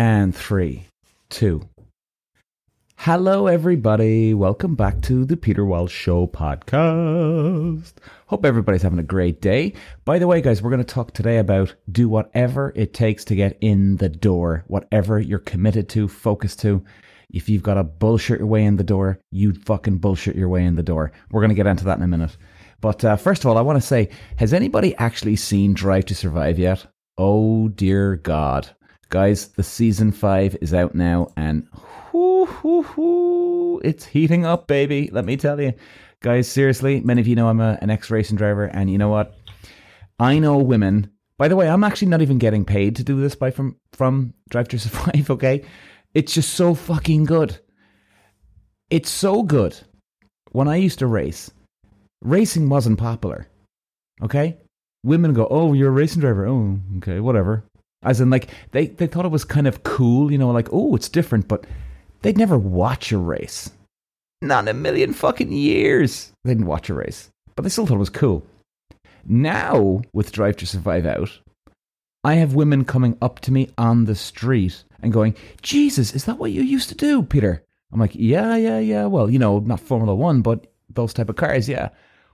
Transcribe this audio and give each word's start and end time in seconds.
And 0.00 0.34
three, 0.34 0.86
two. 1.28 1.68
Hello, 2.96 3.48
everybody. 3.48 4.32
Welcome 4.32 4.74
back 4.74 5.02
to 5.02 5.26
the 5.26 5.36
Peter 5.36 5.62
Walsh 5.62 5.92
Show 5.92 6.26
podcast. 6.26 7.92
Hope 8.26 8.46
everybody's 8.46 8.80
having 8.80 8.98
a 8.98 9.02
great 9.02 9.42
day. 9.42 9.74
By 10.06 10.18
the 10.18 10.26
way, 10.26 10.40
guys, 10.40 10.62
we're 10.62 10.70
going 10.70 10.82
to 10.82 10.94
talk 10.94 11.12
today 11.12 11.36
about 11.36 11.74
do 11.92 12.08
whatever 12.08 12.72
it 12.74 12.94
takes 12.94 13.26
to 13.26 13.34
get 13.34 13.58
in 13.60 13.98
the 13.98 14.08
door, 14.08 14.64
whatever 14.68 15.20
you're 15.20 15.38
committed 15.38 15.90
to, 15.90 16.08
focus 16.08 16.56
to. 16.56 16.82
If 17.28 17.50
you've 17.50 17.62
got 17.62 17.74
to 17.74 17.84
bullshit 17.84 18.38
your 18.38 18.48
way 18.48 18.64
in 18.64 18.76
the 18.76 18.82
door, 18.82 19.20
you 19.30 19.52
fucking 19.52 19.98
bullshit 19.98 20.34
your 20.34 20.48
way 20.48 20.64
in 20.64 20.76
the 20.76 20.82
door. 20.82 21.12
We're 21.30 21.42
going 21.42 21.50
to 21.50 21.54
get 21.54 21.66
into 21.66 21.84
that 21.84 21.98
in 21.98 22.04
a 22.04 22.08
minute. 22.08 22.38
But 22.80 23.04
uh, 23.04 23.16
first 23.16 23.44
of 23.44 23.50
all, 23.50 23.58
I 23.58 23.60
want 23.60 23.78
to 23.78 23.86
say, 23.86 24.08
has 24.36 24.54
anybody 24.54 24.96
actually 24.96 25.36
seen 25.36 25.74
Drive 25.74 26.06
to 26.06 26.14
Survive 26.14 26.58
yet? 26.58 26.86
Oh 27.18 27.68
dear 27.68 28.16
God. 28.16 28.70
Guys, 29.10 29.48
the 29.48 29.62
season 29.64 30.12
five 30.12 30.56
is 30.60 30.72
out 30.72 30.94
now 30.94 31.32
and 31.36 31.66
whoo, 32.12 32.46
whoo, 32.62 32.82
whoo, 32.96 33.80
it's 33.80 34.06
heating 34.06 34.46
up, 34.46 34.68
baby. 34.68 35.10
Let 35.12 35.24
me 35.24 35.36
tell 35.36 35.60
you. 35.60 35.72
Guys, 36.22 36.46
seriously, 36.46 37.00
many 37.00 37.20
of 37.20 37.26
you 37.26 37.34
know 37.34 37.48
I'm 37.48 37.60
a, 37.60 37.76
an 37.82 37.90
ex 37.90 38.08
racing 38.08 38.36
driver, 38.36 38.66
and 38.66 38.88
you 38.88 38.98
know 38.98 39.08
what? 39.08 39.34
I 40.20 40.38
know 40.38 40.58
women. 40.58 41.10
By 41.38 41.48
the 41.48 41.56
way, 41.56 41.68
I'm 41.68 41.82
actually 41.82 42.06
not 42.08 42.22
even 42.22 42.38
getting 42.38 42.64
paid 42.64 42.94
to 42.96 43.04
do 43.04 43.20
this 43.20 43.34
by 43.34 43.50
from 43.50 43.76
from 43.92 44.32
Drive 44.48 44.68
to 44.68 44.78
Survive, 44.78 45.28
okay? 45.30 45.64
It's 46.14 46.32
just 46.32 46.54
so 46.54 46.74
fucking 46.74 47.24
good. 47.24 47.58
It's 48.90 49.10
so 49.10 49.42
good. 49.42 49.76
When 50.52 50.68
I 50.68 50.76
used 50.76 51.00
to 51.00 51.08
race, 51.08 51.50
racing 52.22 52.68
wasn't 52.68 52.98
popular. 52.98 53.48
Okay? 54.22 54.58
Women 55.02 55.32
go, 55.32 55.48
Oh, 55.50 55.72
you're 55.72 55.88
a 55.88 55.92
racing 55.92 56.20
driver. 56.20 56.46
Oh, 56.46 56.78
okay, 56.98 57.18
whatever. 57.18 57.64
As 58.02 58.20
in, 58.20 58.30
like, 58.30 58.48
they, 58.72 58.86
they 58.86 59.06
thought 59.06 59.26
it 59.26 59.30
was 59.30 59.44
kind 59.44 59.66
of 59.66 59.82
cool, 59.82 60.32
you 60.32 60.38
know, 60.38 60.50
like, 60.50 60.68
oh, 60.72 60.94
it's 60.94 61.08
different, 61.08 61.48
but 61.48 61.66
they'd 62.22 62.38
never 62.38 62.58
watch 62.58 63.12
a 63.12 63.18
race. 63.18 63.70
Not 64.42 64.64
in 64.64 64.68
a 64.68 64.74
million 64.74 65.12
fucking 65.12 65.52
years. 65.52 66.32
They 66.44 66.52
didn't 66.52 66.66
watch 66.66 66.88
a 66.88 66.94
race, 66.94 67.30
but 67.56 67.62
they 67.62 67.68
still 67.68 67.86
thought 67.86 67.96
it 67.96 67.98
was 67.98 68.08
cool. 68.08 68.42
Now, 69.26 70.00
with 70.14 70.32
Drive 70.32 70.56
to 70.58 70.66
Survive 70.66 71.04
out, 71.04 71.40
I 72.24 72.34
have 72.34 72.54
women 72.54 72.84
coming 72.84 73.18
up 73.20 73.40
to 73.40 73.52
me 73.52 73.70
on 73.76 74.06
the 74.06 74.14
street 74.14 74.84
and 75.02 75.12
going, 75.12 75.34
Jesus, 75.62 76.14
is 76.14 76.24
that 76.24 76.38
what 76.38 76.52
you 76.52 76.62
used 76.62 76.88
to 76.90 76.94
do, 76.94 77.22
Peter? 77.22 77.64
I'm 77.92 78.00
like, 78.00 78.14
yeah, 78.14 78.56
yeah, 78.56 78.78
yeah. 78.78 79.06
Well, 79.06 79.28
you 79.28 79.38
know, 79.38 79.58
not 79.58 79.80
Formula 79.80 80.14
One, 80.14 80.42
but 80.42 80.72
those 80.88 81.12
type 81.12 81.28
of 81.28 81.36
cars, 81.36 81.68
yeah. 81.68 81.90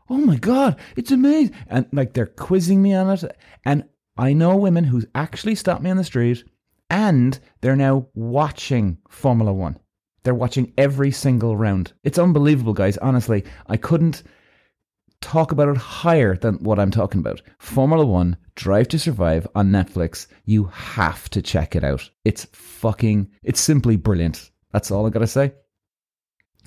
Oh 0.08 0.18
my 0.18 0.36
God, 0.36 0.78
it's 0.96 1.10
amazing. 1.10 1.54
And 1.68 1.86
like 1.92 2.12
they're 2.12 2.26
quizzing 2.26 2.82
me 2.82 2.94
on 2.94 3.10
it. 3.10 3.36
And 3.64 3.84
I 4.18 4.32
know 4.32 4.56
women 4.56 4.84
who 4.84 5.02
actually 5.14 5.54
stop 5.54 5.82
me 5.82 5.90
on 5.90 5.96
the 5.96 6.04
street 6.04 6.44
and 6.90 7.38
they're 7.60 7.76
now 7.76 8.08
watching 8.14 8.98
Formula 9.08 9.52
One. 9.52 9.78
They're 10.22 10.34
watching 10.34 10.72
every 10.76 11.10
single 11.10 11.56
round. 11.56 11.92
It's 12.02 12.18
unbelievable, 12.18 12.72
guys. 12.72 12.96
Honestly, 12.98 13.44
I 13.68 13.76
couldn't 13.76 14.22
talk 15.20 15.52
about 15.52 15.68
it 15.68 15.76
higher 15.76 16.36
than 16.36 16.54
what 16.56 16.78
I'm 16.78 16.90
talking 16.90 17.20
about. 17.20 17.42
Formula 17.58 18.04
One, 18.04 18.36
Drive 18.54 18.88
to 18.88 18.98
Survive 18.98 19.46
on 19.54 19.70
Netflix. 19.70 20.26
You 20.44 20.64
have 20.64 21.28
to 21.30 21.42
check 21.42 21.76
it 21.76 21.84
out. 21.84 22.08
It's 22.24 22.46
fucking, 22.52 23.30
it's 23.42 23.60
simply 23.60 23.96
brilliant. 23.96 24.50
That's 24.72 24.90
all 24.90 25.06
I 25.06 25.10
gotta 25.10 25.26
say. 25.26 25.52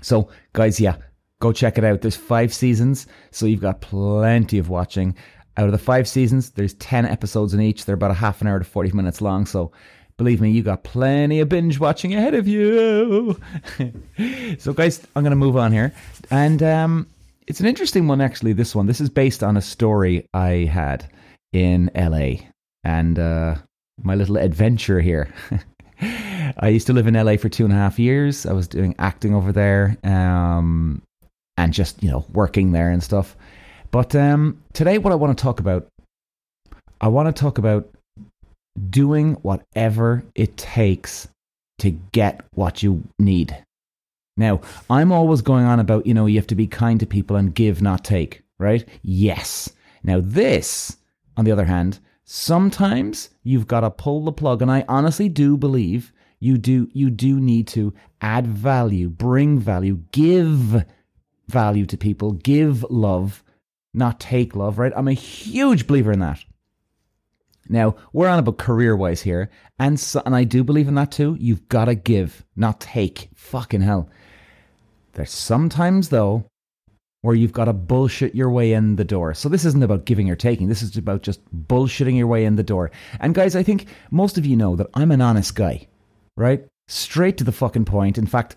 So, 0.01 0.29
guys, 0.53 0.79
yeah, 0.79 0.97
go 1.39 1.51
check 1.51 1.77
it 1.77 1.83
out. 1.83 2.01
There's 2.01 2.15
five 2.15 2.53
seasons, 2.53 3.07
so 3.31 3.45
you've 3.45 3.61
got 3.61 3.81
plenty 3.81 4.57
of 4.57 4.69
watching. 4.69 5.15
Out 5.57 5.65
of 5.65 5.71
the 5.71 5.77
five 5.77 6.07
seasons, 6.07 6.51
there's 6.51 6.73
10 6.75 7.05
episodes 7.05 7.53
in 7.53 7.61
each. 7.61 7.85
They're 7.85 7.95
about 7.95 8.11
a 8.11 8.15
half 8.15 8.41
an 8.41 8.47
hour 8.47 8.59
to 8.59 8.65
40 8.65 8.91
minutes 8.93 9.21
long. 9.21 9.45
So 9.45 9.71
believe 10.17 10.41
me, 10.41 10.51
you 10.51 10.63
got 10.63 10.83
plenty 10.83 11.39
of 11.39 11.49
binge 11.49 11.79
watching 11.79 12.13
ahead 12.13 12.33
of 12.33 12.47
you. 12.47 13.39
so, 14.59 14.73
guys, 14.73 15.01
I'm 15.15 15.23
going 15.23 15.31
to 15.31 15.35
move 15.35 15.57
on 15.57 15.71
here. 15.71 15.93
And 16.29 16.61
um, 16.61 17.07
it's 17.47 17.59
an 17.59 17.65
interesting 17.65 18.07
one, 18.07 18.21
actually, 18.21 18.53
this 18.53 18.75
one. 18.75 18.85
This 18.85 19.01
is 19.01 19.09
based 19.09 19.43
on 19.43 19.57
a 19.57 19.61
story 19.61 20.27
I 20.33 20.69
had 20.71 21.09
in 21.51 21.89
LA 21.95 22.45
and 22.83 23.17
uh, 23.17 23.55
my 24.03 24.15
little 24.15 24.37
adventure 24.37 24.99
here. 24.99 25.33
I 26.01 26.69
used 26.69 26.87
to 26.87 26.93
live 26.93 27.07
in 27.07 27.13
LA 27.13 27.37
for 27.37 27.49
two 27.49 27.65
and 27.65 27.73
a 27.73 27.77
half 27.77 27.99
years. 27.99 28.45
I 28.45 28.53
was 28.53 28.67
doing 28.67 28.95
acting 28.99 29.33
over 29.33 29.51
there 29.51 29.97
um, 30.03 31.01
and 31.57 31.73
just, 31.73 32.01
you 32.03 32.09
know, 32.09 32.25
working 32.31 32.71
there 32.71 32.89
and 32.91 33.03
stuff. 33.03 33.35
But 33.91 34.15
um, 34.15 34.61
today, 34.73 34.97
what 34.97 35.11
I 35.11 35.15
want 35.15 35.37
to 35.37 35.41
talk 35.41 35.59
about, 35.59 35.87
I 37.01 37.07
want 37.07 37.33
to 37.33 37.39
talk 37.39 37.57
about 37.57 37.89
doing 38.89 39.33
whatever 39.35 40.23
it 40.35 40.57
takes 40.57 41.27
to 41.79 41.91
get 41.91 42.41
what 42.53 42.83
you 42.83 43.03
need. 43.17 43.57
Now, 44.37 44.61
I'm 44.89 45.11
always 45.11 45.41
going 45.41 45.65
on 45.65 45.79
about, 45.79 46.05
you 46.05 46.13
know, 46.13 46.25
you 46.25 46.37
have 46.37 46.47
to 46.47 46.55
be 46.55 46.67
kind 46.67 46.99
to 46.99 47.05
people 47.05 47.35
and 47.35 47.53
give, 47.53 47.81
not 47.81 48.05
take, 48.05 48.43
right? 48.57 48.87
Yes. 49.01 49.69
Now, 50.03 50.21
this, 50.21 50.97
on 51.35 51.45
the 51.45 51.51
other 51.51 51.65
hand, 51.65 51.99
sometimes 52.25 53.29
you've 53.43 53.67
got 53.67 53.81
to 53.81 53.89
pull 53.89 54.23
the 54.23 54.31
plug, 54.31 54.61
and 54.61 54.71
I 54.71 54.85
honestly 54.87 55.29
do 55.29 55.57
believe 55.57 56.13
you 56.39 56.57
do 56.57 56.89
you 56.93 57.09
do 57.09 57.37
need 57.39 57.67
to 57.67 57.93
add 58.21 58.47
value, 58.47 59.09
bring 59.09 59.59
value, 59.59 60.01
give 60.11 60.85
value 61.49 61.85
to 61.85 61.97
people, 61.97 62.31
give 62.33 62.85
love 62.89 63.43
not 63.93 64.19
take 64.19 64.55
love, 64.55 64.79
right? 64.79 64.93
I'm 64.95 65.07
a 65.07 65.13
huge 65.13 65.87
believer 65.87 66.11
in 66.11 66.19
that. 66.19 66.43
Now, 67.67 67.95
we're 68.13 68.27
on 68.27 68.39
about 68.39 68.57
career 68.57 68.95
wise 68.95 69.21
here, 69.21 69.51
and 69.77 69.99
so, 69.99 70.21
and 70.25 70.35
I 70.35 70.43
do 70.43 70.63
believe 70.63 70.87
in 70.87 70.95
that 70.95 71.11
too. 71.11 71.37
You've 71.39 71.69
got 71.69 71.85
to 71.85 71.95
give, 71.95 72.43
not 72.55 72.79
take. 72.79 73.29
Fucking 73.35 73.81
hell. 73.81 74.09
There's 75.13 75.31
sometimes, 75.31 76.09
though, 76.09 76.45
where 77.21 77.35
you've 77.35 77.53
got 77.53 77.65
to 77.65 77.73
bullshit 77.73 78.33
your 78.33 78.49
way 78.49 78.73
in 78.73 78.95
the 78.95 79.03
door. 79.03 79.33
So 79.33 79.49
this 79.49 79.65
isn't 79.65 79.83
about 79.83 80.05
giving 80.05 80.29
or 80.29 80.35
taking. 80.35 80.67
This 80.67 80.81
is 80.81 80.95
about 80.97 81.21
just 81.21 81.41
bullshitting 81.67 82.17
your 82.17 82.27
way 82.27 82.45
in 82.45 82.55
the 82.55 82.63
door. 82.63 82.91
And 83.19 83.35
guys, 83.35 83.55
I 83.55 83.63
think 83.63 83.87
most 84.09 84.37
of 84.37 84.45
you 84.45 84.55
know 84.55 84.75
that 84.75 84.87
I'm 84.93 85.11
an 85.11 85.21
honest 85.21 85.53
guy, 85.55 85.87
right? 86.37 86.65
Straight 86.87 87.37
to 87.37 87.43
the 87.43 87.51
fucking 87.51 87.85
point. 87.85 88.17
In 88.17 88.25
fact, 88.25 88.55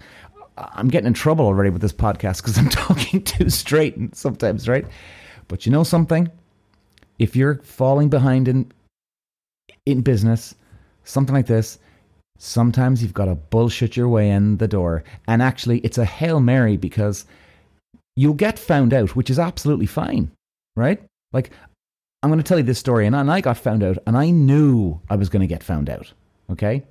I'm 0.57 0.89
getting 0.89 1.07
in 1.07 1.15
trouble 1.15 1.47
already 1.47 1.71
with 1.71 1.83
this 1.83 1.93
podcast 1.93 2.39
because 2.39 2.59
I'm 2.59 2.69
talking 2.71 3.23
too 3.23 3.51
straight 3.51 4.15
sometimes, 4.15 4.69
right? 4.69 4.87
But 5.49 5.67
you 5.67 5.73
know 5.73 5.85
something? 5.85 6.31
If 7.19 7.37
you're 7.37 7.57
falling 7.63 8.09
behind 8.09 8.49
in 8.49 8.73
in 9.87 10.03
business, 10.03 10.55
something 11.05 11.35
like 11.35 11.47
this, 11.47 11.79
sometimes 12.39 13.03
you've 13.03 13.15
got 13.15 13.27
to 13.27 13.35
bullshit 13.35 13.97
your 13.97 14.09
way 14.09 14.31
in 14.31 14.57
the 14.59 14.69
door. 14.69 15.05
And 15.27 15.43
actually, 15.43 15.79
it's 15.79 15.99
a 15.99 16.05
Hail 16.05 16.41
Mary 16.41 16.77
because 16.77 17.25
you'll 18.17 18.35
get 18.35 18.59
found 18.59 18.93
out, 18.93 19.17
which 19.17 19.31
is 19.31 19.39
absolutely 19.39 19.87
fine, 19.87 20.31
right? 20.77 21.03
Like, 21.33 21.51
I'm 22.23 22.31
going 22.31 22.39
to 22.39 22.45
tell 22.45 22.59
you 22.59 22.65
this 22.65 22.79
story, 22.79 23.07
and 23.07 23.17
I 23.17 23.41
got 23.41 23.59
found 23.59 23.83
out, 23.83 23.99
and 24.07 24.17
I 24.17 24.31
knew 24.31 25.01
I 25.11 25.17
was 25.17 25.29
going 25.29 25.41
to 25.41 25.47
get 25.47 25.63
found 25.63 25.91
out, 25.91 26.13
okay? 26.51 26.85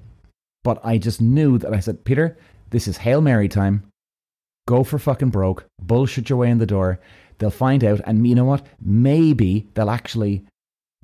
But 0.63 0.79
I 0.83 0.97
just 0.97 1.21
knew 1.21 1.57
that 1.59 1.73
I 1.73 1.79
said, 1.79 2.03
Peter, 2.03 2.37
this 2.71 2.87
is 2.87 2.97
Hail 2.97 3.21
Mary 3.21 3.47
time. 3.47 3.83
Go 4.67 4.83
for 4.83 4.97
fucking 4.97 5.29
broke, 5.29 5.65
bullshit 5.81 6.29
your 6.29 6.39
way 6.39 6.49
in 6.49 6.57
the 6.57 6.65
door. 6.65 6.99
They'll 7.37 7.49
find 7.49 7.83
out, 7.83 8.01
and 8.05 8.27
you 8.27 8.35
know 8.35 8.45
what? 8.45 8.65
Maybe 8.81 9.67
they'll 9.73 9.89
actually 9.89 10.45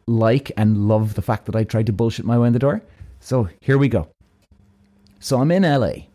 like 0.07 0.51
and 0.55 0.87
love 0.87 1.15
the 1.15 1.21
fact 1.21 1.45
that 1.45 1.55
I 1.55 1.63
tried 1.63 1.87
to 1.87 1.93
bullshit 1.93 2.25
my 2.25 2.37
way 2.37 2.47
in 2.47 2.53
the 2.53 2.59
door. 2.59 2.81
So 3.19 3.49
here 3.59 3.77
we 3.77 3.89
go. 3.89 4.09
So 5.19 5.39
I'm 5.39 5.51
in 5.51 5.63
LA. 5.63 6.05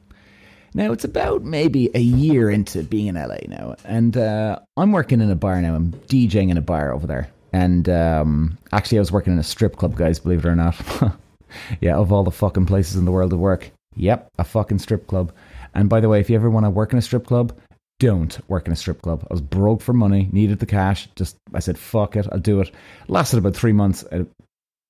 Now 0.75 0.93
it's 0.93 1.05
about 1.05 1.43
maybe 1.43 1.91
a 1.95 2.01
year 2.01 2.51
into 2.51 2.83
being 2.83 3.09
in 3.09 3.17
LA 3.17 3.39
now, 3.49 3.77
and 3.85 4.17
uh, 4.17 4.59
I'm 4.77 4.93
working 4.93 5.21
in 5.21 5.31
a 5.31 5.35
bar 5.37 5.61
now. 5.61 5.75
I'm 5.75 5.93
DJing 5.93 6.51
in 6.51 6.57
a 6.57 6.63
bar 6.63 6.93
over 6.93 7.07
there, 7.07 7.29
and 7.53 7.89
um, 7.91 8.57
actually 8.73 8.99
I 8.99 9.03
was 9.03 9.13
working 9.13 9.35
in 9.35 9.39
a 9.39 9.45
strip 9.45 9.77
club, 9.77 9.97
guys. 9.97 10.19
Believe 10.19 10.47
it 10.47 10.49
or 10.49 10.57
not. 10.57 10.81
yeah, 11.83 11.97
of 11.97 12.11
all 12.11 12.25
the 12.25 12.31
fucking 12.31 12.65
places 12.65 12.97
in 12.97 13.05
the 13.05 13.11
world 13.11 13.31
to 13.31 13.37
work, 13.37 13.71
yep, 13.97 14.29
a 14.39 14.45
fucking 14.45 14.79
strip 14.79 15.07
club. 15.07 15.31
And 15.75 15.89
by 15.89 16.01
the 16.01 16.09
way, 16.09 16.21
if 16.21 16.29
you 16.31 16.37
ever 16.37 16.51
want 16.51 16.67
to 16.67 16.71
work 16.71 16.93
in 16.93 16.99
a 16.99 17.03
strip 17.03 17.27
club, 17.27 17.57
don't 17.99 18.39
work 18.49 18.67
in 18.67 18.73
a 18.73 18.77
strip 18.77 19.03
club. 19.03 19.27
I 19.31 19.35
was 19.35 19.41
broke 19.41 19.81
for 19.81 19.93
money, 19.93 20.29
needed 20.33 20.59
the 20.59 20.67
cash. 20.67 21.09
Just 21.17 21.37
I 21.55 21.61
said, 21.61 21.79
fuck 21.79 22.17
it, 22.17 22.27
I'll 22.33 22.39
do 22.39 22.61
it. 22.61 22.71
Lasted 23.09 23.39
about 23.39 23.55
three 23.55 23.73
months. 23.73 24.05
Uh, 24.11 24.25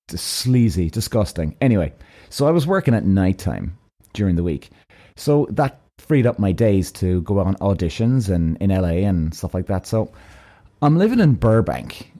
sleazy, 0.08 0.90
disgusting. 0.90 1.56
Anyway, 1.60 1.92
so 2.30 2.46
I 2.46 2.50
was 2.50 2.66
working 2.66 2.94
at 2.94 3.04
nighttime 3.04 3.76
during 4.12 4.36
the 4.36 4.42
week. 4.42 4.70
So 5.16 5.46
that 5.50 5.80
freed 5.98 6.26
up 6.26 6.38
my 6.38 6.52
days 6.52 6.90
to 6.92 7.22
go 7.22 7.38
on 7.38 7.54
auditions 7.56 8.28
and 8.28 8.56
in 8.58 8.70
LA 8.70 9.06
and 9.08 9.34
stuff 9.34 9.54
like 9.54 9.66
that. 9.66 9.86
So 9.86 10.12
I'm 10.80 10.96
living 10.96 11.20
in 11.20 11.34
Burbank 11.34 12.12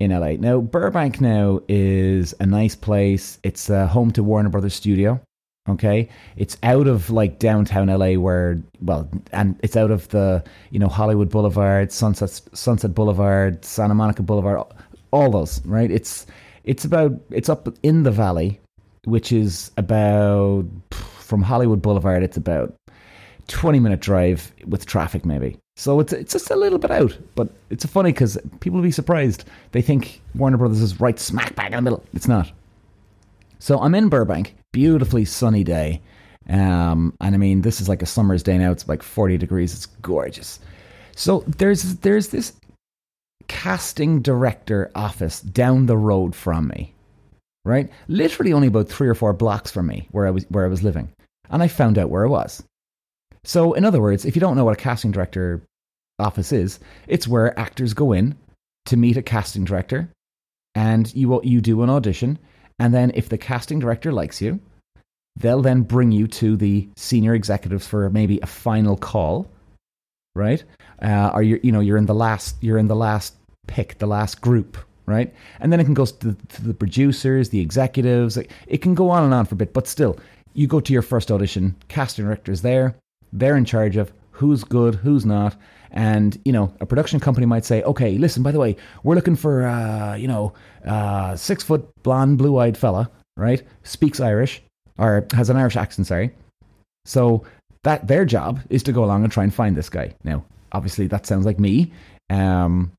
in 0.00 0.10
LA. 0.10 0.32
Now, 0.32 0.60
Burbank 0.60 1.20
now 1.20 1.60
is 1.68 2.34
a 2.40 2.46
nice 2.46 2.74
place. 2.74 3.38
It's 3.42 3.70
uh, 3.70 3.86
home 3.86 4.12
to 4.12 4.22
Warner 4.22 4.48
Brothers 4.48 4.74
Studio. 4.74 5.20
Okay, 5.68 6.08
it's 6.36 6.56
out 6.62 6.86
of 6.86 7.10
like 7.10 7.38
downtown 7.38 7.88
LA, 7.88 8.12
where 8.12 8.62
well, 8.80 9.08
and 9.32 9.58
it's 9.62 9.76
out 9.76 9.90
of 9.90 10.08
the 10.08 10.42
you 10.70 10.78
know 10.78 10.88
Hollywood 10.88 11.28
Boulevard, 11.28 11.92
Sunset 11.92 12.40
Sunset 12.52 12.94
Boulevard, 12.94 13.64
Santa 13.64 13.94
Monica 13.94 14.22
Boulevard, 14.22 14.62
all 15.10 15.30
those 15.30 15.64
right. 15.66 15.90
It's 15.90 16.26
it's 16.64 16.84
about 16.84 17.12
it's 17.30 17.48
up 17.48 17.68
in 17.82 18.02
the 18.02 18.10
valley, 18.10 18.60
which 19.04 19.30
is 19.30 19.70
about 19.76 20.64
from 20.90 21.42
Hollywood 21.42 21.82
Boulevard. 21.82 22.22
It's 22.22 22.36
about 22.36 22.74
twenty 23.48 23.78
minute 23.78 24.00
drive 24.00 24.52
with 24.66 24.86
traffic, 24.86 25.26
maybe. 25.26 25.58
So 25.76 26.00
it's 26.00 26.12
it's 26.12 26.32
just 26.32 26.50
a 26.50 26.56
little 26.56 26.78
bit 26.78 26.90
out, 26.90 27.16
but 27.34 27.48
it's 27.70 27.84
funny 27.84 28.12
because 28.12 28.38
people 28.60 28.78
will 28.78 28.84
be 28.84 28.90
surprised. 28.90 29.44
They 29.72 29.82
think 29.82 30.20
Warner 30.34 30.56
Brothers 30.56 30.80
is 30.80 30.98
right 30.98 31.18
smack 31.18 31.54
bang 31.54 31.72
in 31.72 31.76
the 31.76 31.82
middle. 31.82 32.04
It's 32.14 32.26
not. 32.26 32.50
So 33.60 33.80
I'm 33.80 33.94
in 33.94 34.08
Burbank, 34.08 34.54
beautifully 34.72 35.24
sunny 35.24 35.64
day, 35.64 36.00
um, 36.48 37.14
and 37.20 37.34
I 37.34 37.38
mean 37.38 37.62
this 37.62 37.80
is 37.80 37.88
like 37.88 38.02
a 38.02 38.06
summer's 38.06 38.42
day 38.42 38.58
now. 38.58 38.70
It's 38.70 38.88
like 38.88 39.02
40 39.02 39.38
degrees. 39.38 39.74
It's 39.74 39.86
gorgeous. 39.86 40.60
So 41.14 41.44
there's 41.46 41.96
there's 41.96 42.28
this 42.28 42.52
casting 43.48 44.22
director 44.22 44.90
office 44.94 45.40
down 45.40 45.86
the 45.86 45.96
road 45.96 46.34
from 46.34 46.68
me, 46.68 46.94
right? 47.64 47.90
Literally 48.08 48.52
only 48.52 48.68
about 48.68 48.88
three 48.88 49.08
or 49.08 49.14
four 49.14 49.32
blocks 49.32 49.70
from 49.70 49.86
me 49.86 50.08
where 50.12 50.26
I 50.26 50.30
was 50.30 50.44
where 50.50 50.64
I 50.64 50.68
was 50.68 50.82
living, 50.82 51.10
and 51.50 51.62
I 51.62 51.68
found 51.68 51.98
out 51.98 52.10
where 52.10 52.24
it 52.24 52.30
was. 52.30 52.62
So, 53.44 53.72
in 53.72 53.84
other 53.84 54.00
words, 54.00 54.24
if 54.24 54.36
you 54.36 54.40
don't 54.40 54.56
know 54.56 54.64
what 54.64 54.78
a 54.78 54.82
casting 54.82 55.10
director 55.10 55.62
office 56.18 56.52
is, 56.52 56.78
it's 57.06 57.28
where 57.28 57.58
actors 57.58 57.94
go 57.94 58.12
in 58.12 58.36
to 58.86 58.96
meet 58.96 59.16
a 59.16 59.22
casting 59.22 59.64
director, 59.64 60.08
and 60.74 61.12
you 61.14 61.40
you 61.42 61.60
do 61.60 61.82
an 61.82 61.90
audition, 61.90 62.38
and 62.78 62.94
then 62.94 63.10
if 63.14 63.28
the 63.28 63.38
casting 63.38 63.78
director 63.78 64.12
likes 64.12 64.40
you, 64.40 64.60
they'll 65.36 65.62
then 65.62 65.82
bring 65.82 66.12
you 66.12 66.26
to 66.26 66.56
the 66.56 66.88
senior 66.96 67.34
executives 67.34 67.86
for 67.86 68.10
maybe 68.10 68.38
a 68.40 68.46
final 68.46 68.96
call, 68.96 69.48
right? 70.34 70.62
Uh, 71.02 71.30
or 71.34 71.42
you 71.42 71.60
you 71.62 71.72
know 71.72 71.80
you're 71.80 71.96
in 71.96 72.06
the 72.06 72.14
last 72.14 72.56
you're 72.60 72.78
in 72.78 72.88
the 72.88 72.96
last 72.96 73.34
pick, 73.66 73.98
the 73.98 74.06
last 74.06 74.40
group, 74.40 74.78
right? 75.06 75.34
And 75.60 75.72
then 75.72 75.80
it 75.80 75.84
can 75.84 75.94
go 75.94 76.06
to 76.06 76.32
the, 76.32 76.46
to 76.48 76.62
the 76.62 76.74
producers, 76.74 77.50
the 77.50 77.60
executives. 77.60 78.36
It 78.66 78.78
can 78.78 78.94
go 78.94 79.10
on 79.10 79.24
and 79.24 79.34
on 79.34 79.46
for 79.46 79.54
a 79.54 79.58
bit, 79.58 79.72
but 79.72 79.86
still, 79.86 80.18
you 80.54 80.66
go 80.66 80.80
to 80.80 80.92
your 80.92 81.02
first 81.02 81.30
audition, 81.30 81.76
casting 81.88 82.24
director's 82.24 82.62
there 82.62 82.96
they're 83.32 83.56
in 83.56 83.64
charge 83.64 83.96
of 83.96 84.12
who's 84.32 84.64
good, 84.64 84.96
who's 84.96 85.26
not. 85.26 85.56
And, 85.90 86.38
you 86.44 86.52
know, 86.52 86.72
a 86.80 86.86
production 86.86 87.20
company 87.20 87.46
might 87.46 87.64
say, 87.64 87.82
okay, 87.82 88.18
listen, 88.18 88.42
by 88.42 88.52
the 88.52 88.58
way, 88.58 88.76
we're 89.02 89.14
looking 89.14 89.36
for, 89.36 89.66
uh, 89.66 90.14
you 90.14 90.28
know, 90.28 90.52
uh, 90.86 91.36
six 91.36 91.64
foot 91.64 91.88
blonde, 92.02 92.38
blue 92.38 92.58
eyed 92.58 92.76
fella, 92.76 93.10
right? 93.36 93.62
Speaks 93.82 94.20
Irish 94.20 94.62
or 94.98 95.26
has 95.32 95.50
an 95.50 95.56
Irish 95.56 95.76
accent, 95.76 96.06
sorry. 96.06 96.30
So 97.04 97.44
that 97.84 98.06
their 98.06 98.24
job 98.24 98.60
is 98.68 98.82
to 98.82 98.92
go 98.92 99.04
along 99.04 99.24
and 99.24 99.32
try 99.32 99.44
and 99.44 99.54
find 99.54 99.76
this 99.76 99.88
guy. 99.88 100.14
Now, 100.24 100.44
obviously, 100.72 101.06
that 101.06 101.26
sounds 101.26 101.46
like 101.46 101.58
me. 101.58 101.92
Um, 102.28 102.92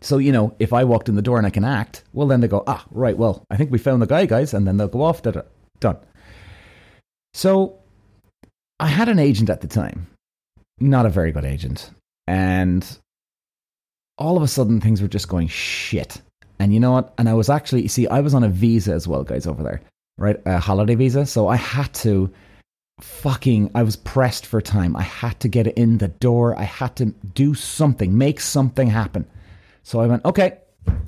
so, 0.00 0.18
you 0.18 0.32
know, 0.32 0.54
if 0.58 0.72
I 0.72 0.84
walked 0.84 1.08
in 1.08 1.14
the 1.14 1.22
door 1.22 1.38
and 1.38 1.46
I 1.46 1.50
can 1.50 1.64
act, 1.64 2.04
well, 2.12 2.28
then 2.28 2.40
they 2.40 2.48
go, 2.48 2.62
ah, 2.66 2.84
right, 2.90 3.16
well, 3.16 3.44
I 3.50 3.56
think 3.56 3.70
we 3.70 3.78
found 3.78 4.02
the 4.02 4.06
guy, 4.06 4.26
guys. 4.26 4.52
And 4.54 4.66
then 4.66 4.76
they'll 4.76 4.88
go 4.88 5.02
off, 5.02 5.22
da 5.22 5.42
done. 5.80 5.96
So 7.32 7.78
I 8.78 8.88
had 8.88 9.08
an 9.08 9.18
agent 9.18 9.50
at 9.50 9.60
the 9.60 9.66
time, 9.66 10.06
not 10.78 11.06
a 11.06 11.08
very 11.08 11.32
good 11.32 11.44
agent. 11.44 11.90
And 12.26 12.86
all 14.18 14.36
of 14.36 14.42
a 14.42 14.48
sudden, 14.48 14.80
things 14.80 15.02
were 15.02 15.08
just 15.08 15.28
going 15.28 15.48
shit. 15.48 16.20
And 16.58 16.72
you 16.72 16.80
know 16.80 16.92
what? 16.92 17.12
And 17.18 17.28
I 17.28 17.34
was 17.34 17.50
actually, 17.50 17.82
you 17.82 17.88
see, 17.88 18.06
I 18.08 18.20
was 18.20 18.34
on 18.34 18.44
a 18.44 18.48
visa 18.48 18.92
as 18.92 19.08
well, 19.08 19.24
guys, 19.24 19.46
over 19.46 19.62
there, 19.62 19.80
right? 20.18 20.36
A 20.46 20.58
holiday 20.58 20.94
visa. 20.94 21.26
So 21.26 21.48
I 21.48 21.56
had 21.56 21.92
to 21.94 22.32
fucking, 23.00 23.70
I 23.74 23.82
was 23.82 23.96
pressed 23.96 24.46
for 24.46 24.60
time. 24.60 24.96
I 24.96 25.02
had 25.02 25.40
to 25.40 25.48
get 25.48 25.66
it 25.66 25.76
in 25.76 25.98
the 25.98 26.08
door. 26.08 26.58
I 26.58 26.62
had 26.62 26.94
to 26.96 27.06
do 27.34 27.54
something, 27.54 28.16
make 28.16 28.40
something 28.40 28.88
happen. 28.88 29.26
So 29.82 30.00
I 30.00 30.06
went, 30.06 30.24
okay, 30.24 30.58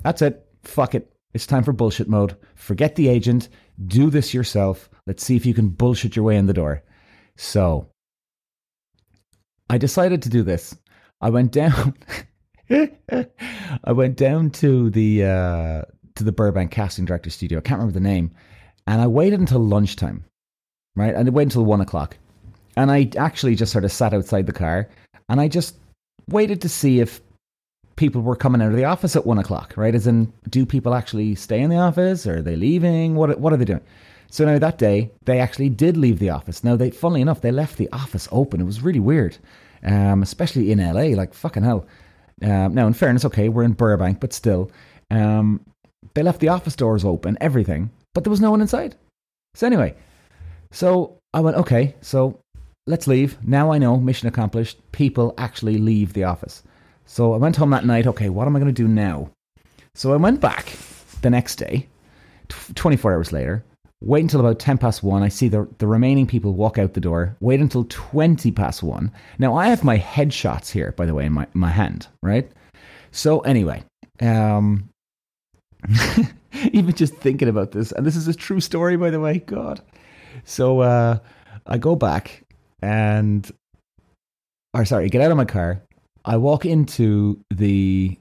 that's 0.03 0.21
it. 0.21 0.45
Fuck 0.63 0.95
it. 0.95 1.11
It's 1.33 1.47
time 1.47 1.63
for 1.63 1.71
bullshit 1.71 2.09
mode. 2.09 2.35
Forget 2.55 2.95
the 2.95 3.07
agent. 3.07 3.49
Do 3.85 4.09
this 4.09 4.33
yourself. 4.33 4.89
Let's 5.05 5.23
see 5.23 5.35
if 5.35 5.45
you 5.45 5.53
can 5.53 5.69
bullshit 5.69 6.15
your 6.15 6.25
way 6.25 6.35
in 6.35 6.47
the 6.47 6.53
door. 6.53 6.83
So 7.37 7.87
I 9.69 9.77
decided 9.77 10.21
to 10.23 10.29
do 10.29 10.43
this. 10.43 10.75
I 11.21 11.29
went 11.29 11.51
down. 11.51 11.95
I 12.69 13.91
went 13.91 14.17
down 14.17 14.49
to 14.51 14.89
the 14.89 15.23
uh, 15.25 15.81
to 16.15 16.23
the 16.23 16.31
Burbank 16.31 16.71
casting 16.71 17.05
director 17.05 17.29
studio. 17.29 17.59
I 17.59 17.61
can't 17.61 17.79
remember 17.79 17.93
the 17.93 18.03
name, 18.03 18.31
and 18.85 19.01
I 19.01 19.07
waited 19.07 19.39
until 19.39 19.59
lunchtime, 19.59 20.23
right? 20.95 21.13
And 21.15 21.27
I 21.27 21.31
waited 21.31 21.47
until 21.47 21.65
one 21.65 21.81
o'clock, 21.81 22.17
and 22.75 22.91
I 22.91 23.09
actually 23.17 23.55
just 23.55 23.71
sort 23.71 23.85
of 23.85 23.91
sat 23.91 24.13
outside 24.13 24.45
the 24.45 24.53
car, 24.53 24.89
and 25.29 25.39
I 25.39 25.47
just 25.47 25.75
waited 26.29 26.61
to 26.61 26.69
see 26.69 26.99
if 26.99 27.21
people 27.95 28.21
were 28.21 28.35
coming 28.35 28.61
out 28.61 28.71
of 28.71 28.77
the 28.77 28.85
office 28.85 29.15
at 29.15 29.25
one 29.25 29.39
o'clock, 29.39 29.73
right? 29.75 29.95
As 29.95 30.07
in, 30.07 30.31
do 30.49 30.65
people 30.65 30.93
actually 30.93 31.35
stay 31.35 31.61
in 31.61 31.69
the 31.69 31.77
office? 31.77 32.27
Or 32.27 32.37
are 32.37 32.41
they 32.41 32.55
leaving? 32.55 33.15
What 33.15 33.39
what 33.39 33.53
are 33.53 33.57
they 33.57 33.65
doing? 33.65 33.81
So 34.29 34.45
now 34.45 34.59
that 34.59 34.77
day, 34.77 35.11
they 35.25 35.39
actually 35.39 35.69
did 35.69 35.97
leave 35.97 36.19
the 36.19 36.29
office. 36.29 36.63
Now, 36.63 36.75
they, 36.75 36.91
funnily 36.91 37.21
enough, 37.21 37.41
they 37.41 37.51
left 37.51 37.77
the 37.77 37.89
office 37.93 38.27
open. 38.31 38.59
It 38.59 38.65
was 38.65 38.81
really 38.81 38.99
weird, 38.99 39.37
um, 39.83 40.23
especially 40.23 40.71
in 40.71 40.79
LA. 40.79 41.15
Like 41.15 41.33
fucking 41.33 41.63
hell. 41.63 41.85
Um, 42.41 42.73
now, 42.75 42.87
in 42.87 42.93
fairness, 42.93 43.25
okay, 43.25 43.49
we're 43.49 43.63
in 43.63 43.73
Burbank, 43.73 44.19
but 44.19 44.33
still, 44.33 44.71
um, 45.09 45.61
they 46.13 46.23
left 46.23 46.39
the 46.39 46.49
office 46.49 46.75
doors 46.75 47.03
open, 47.03 47.37
everything, 47.41 47.89
but 48.13 48.23
there 48.23 48.31
was 48.31 48.41
no 48.41 48.51
one 48.51 48.61
inside. 48.61 48.95
So 49.55 49.65
anyway, 49.65 49.95
so 50.71 51.17
I 51.33 51.39
went, 51.39 51.57
okay, 51.57 51.95
so 52.01 52.39
let's 52.85 53.07
leave. 53.07 53.37
Now 53.43 53.71
I 53.71 53.79
know, 53.79 53.97
mission 53.97 54.27
accomplished. 54.27 54.79
People 54.91 55.33
actually 55.37 55.77
leave 55.77 56.13
the 56.13 56.25
office. 56.25 56.63
So 57.05 57.33
I 57.33 57.37
went 57.37 57.55
home 57.55 57.71
that 57.71 57.85
night. 57.85 58.05
Okay, 58.05 58.29
what 58.29 58.47
am 58.47 58.55
I 58.55 58.59
going 58.59 58.73
to 58.73 58.83
do 58.83 58.87
now? 58.87 59.31
So 59.95 60.13
I 60.13 60.17
went 60.17 60.41
back 60.41 60.77
the 61.21 61.29
next 61.29 61.55
day, 61.55 61.87
24 62.75 63.13
hours 63.13 63.31
later, 63.31 63.63
Wait 64.01 64.21
until 64.21 64.39
about 64.39 64.59
10 64.59 64.77
past 64.77 65.01
1. 65.01 65.23
I 65.23 65.27
see 65.27 65.47
the, 65.47 65.67
the 65.79 65.87
remaining 65.87 66.27
people 66.27 66.53
walk 66.53 66.77
out 66.77 66.93
the 66.93 67.01
door. 67.01 67.35
Wait 67.39 67.59
until 67.59 67.85
20 67.89 68.51
past 68.51 68.83
1. 68.83 69.11
Now, 69.39 69.55
I 69.55 69.67
have 69.67 69.83
my 69.83 69.97
headshots 69.97 70.69
here, 70.71 70.91
by 70.91 71.05
the 71.05 71.15
way, 71.15 71.25
in 71.25 71.33
my, 71.33 71.47
my 71.53 71.69
hand, 71.69 72.07
right? 72.21 72.49
So, 73.11 73.39
anyway, 73.39 73.83
um, 74.21 74.87
even 76.71 76.93
just 76.93 77.15
thinking 77.15 77.47
about 77.47 77.71
this, 77.71 77.91
and 77.91 78.05
this 78.05 78.15
is 78.15 78.27
a 78.27 78.35
true 78.35 78.59
story, 78.59 78.97
by 78.97 79.09
the 79.09 79.19
way, 79.19 79.39
God. 79.39 79.81
So, 80.43 80.81
uh, 80.81 81.17
I 81.65 81.79
go 81.79 81.95
back 81.95 82.43
and, 82.83 83.49
or 84.75 84.85
sorry, 84.85 85.09
get 85.09 85.21
out 85.21 85.31
of 85.31 85.37
my 85.37 85.45
car. 85.45 85.81
I 86.23 86.37
walk 86.37 86.65
into 86.65 87.39
the 87.49 88.17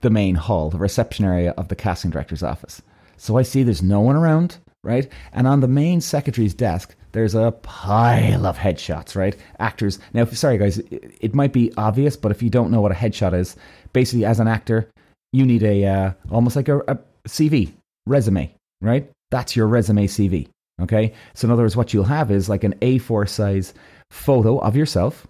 the 0.00 0.10
main 0.10 0.34
hall, 0.34 0.70
the 0.70 0.78
reception 0.78 1.24
area 1.24 1.52
of 1.56 1.68
the 1.68 1.76
casting 1.76 2.10
director's 2.10 2.42
office. 2.42 2.80
So 3.16 3.36
I 3.36 3.42
see 3.42 3.62
there's 3.62 3.82
no 3.82 4.00
one 4.00 4.14
around 4.16 4.58
right? 4.84 5.08
And 5.32 5.46
on 5.46 5.60
the 5.60 5.68
main 5.68 6.00
secretary's 6.00 6.54
desk, 6.54 6.94
there's 7.12 7.34
a 7.34 7.52
pile 7.62 8.46
of 8.46 8.58
headshots, 8.58 9.16
right? 9.16 9.36
Actors. 9.58 9.98
Now, 10.12 10.24
sorry 10.26 10.58
guys, 10.58 10.78
it, 10.78 11.34
might 11.34 11.52
be 11.52 11.72
obvious, 11.76 12.16
but 12.16 12.32
if 12.32 12.42
you 12.42 12.50
don't 12.50 12.70
know 12.70 12.80
what 12.80 12.92
a 12.92 12.94
headshot 12.94 13.38
is, 13.38 13.56
basically 13.92 14.24
as 14.24 14.40
an 14.40 14.48
actor, 14.48 14.90
you 15.32 15.44
need 15.44 15.62
a 15.62 15.84
uh, 15.84 16.12
almost 16.30 16.56
like 16.56 16.68
a, 16.68 16.78
a 16.88 16.98
CV 17.26 17.72
resume, 18.06 18.52
right? 18.80 19.10
That's 19.30 19.56
your 19.56 19.66
resume 19.66 20.06
CV. 20.06 20.48
Okay. 20.80 21.12
So 21.34 21.46
in 21.46 21.52
other 21.52 21.62
words, 21.62 21.76
what 21.76 21.92
you'll 21.92 22.04
have 22.04 22.30
is 22.30 22.48
like 22.48 22.64
an 22.64 22.74
A4 22.80 23.28
size 23.28 23.74
photo 24.10 24.58
of 24.58 24.76
yourself, 24.76 25.26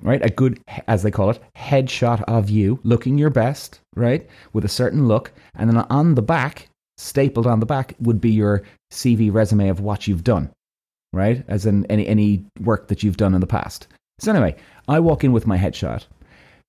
right? 0.00 0.24
A 0.24 0.30
good, 0.30 0.60
as 0.86 1.02
they 1.02 1.10
call 1.10 1.30
it, 1.30 1.40
headshot 1.56 2.22
of 2.28 2.50
you 2.50 2.78
looking 2.84 3.18
your 3.18 3.30
best, 3.30 3.80
right? 3.96 4.28
With 4.52 4.64
a 4.64 4.68
certain 4.68 5.08
look. 5.08 5.32
And 5.54 5.68
then 5.68 5.78
on 5.90 6.14
the 6.14 6.22
back, 6.22 6.68
stapled 6.96 7.46
on 7.46 7.60
the 7.60 7.66
back 7.66 7.94
would 8.00 8.20
be 8.20 8.30
your 8.30 8.62
CV 8.90 9.32
resume 9.32 9.68
of 9.68 9.80
what 9.80 10.06
you've 10.06 10.24
done, 10.24 10.50
right? 11.12 11.44
As 11.48 11.66
in 11.66 11.86
any, 11.86 12.06
any 12.06 12.44
work 12.60 12.88
that 12.88 13.02
you've 13.02 13.16
done 13.16 13.34
in 13.34 13.40
the 13.40 13.46
past. 13.46 13.88
So, 14.18 14.30
anyway, 14.30 14.56
I 14.88 15.00
walk 15.00 15.24
in 15.24 15.32
with 15.32 15.46
my 15.46 15.58
headshot. 15.58 16.04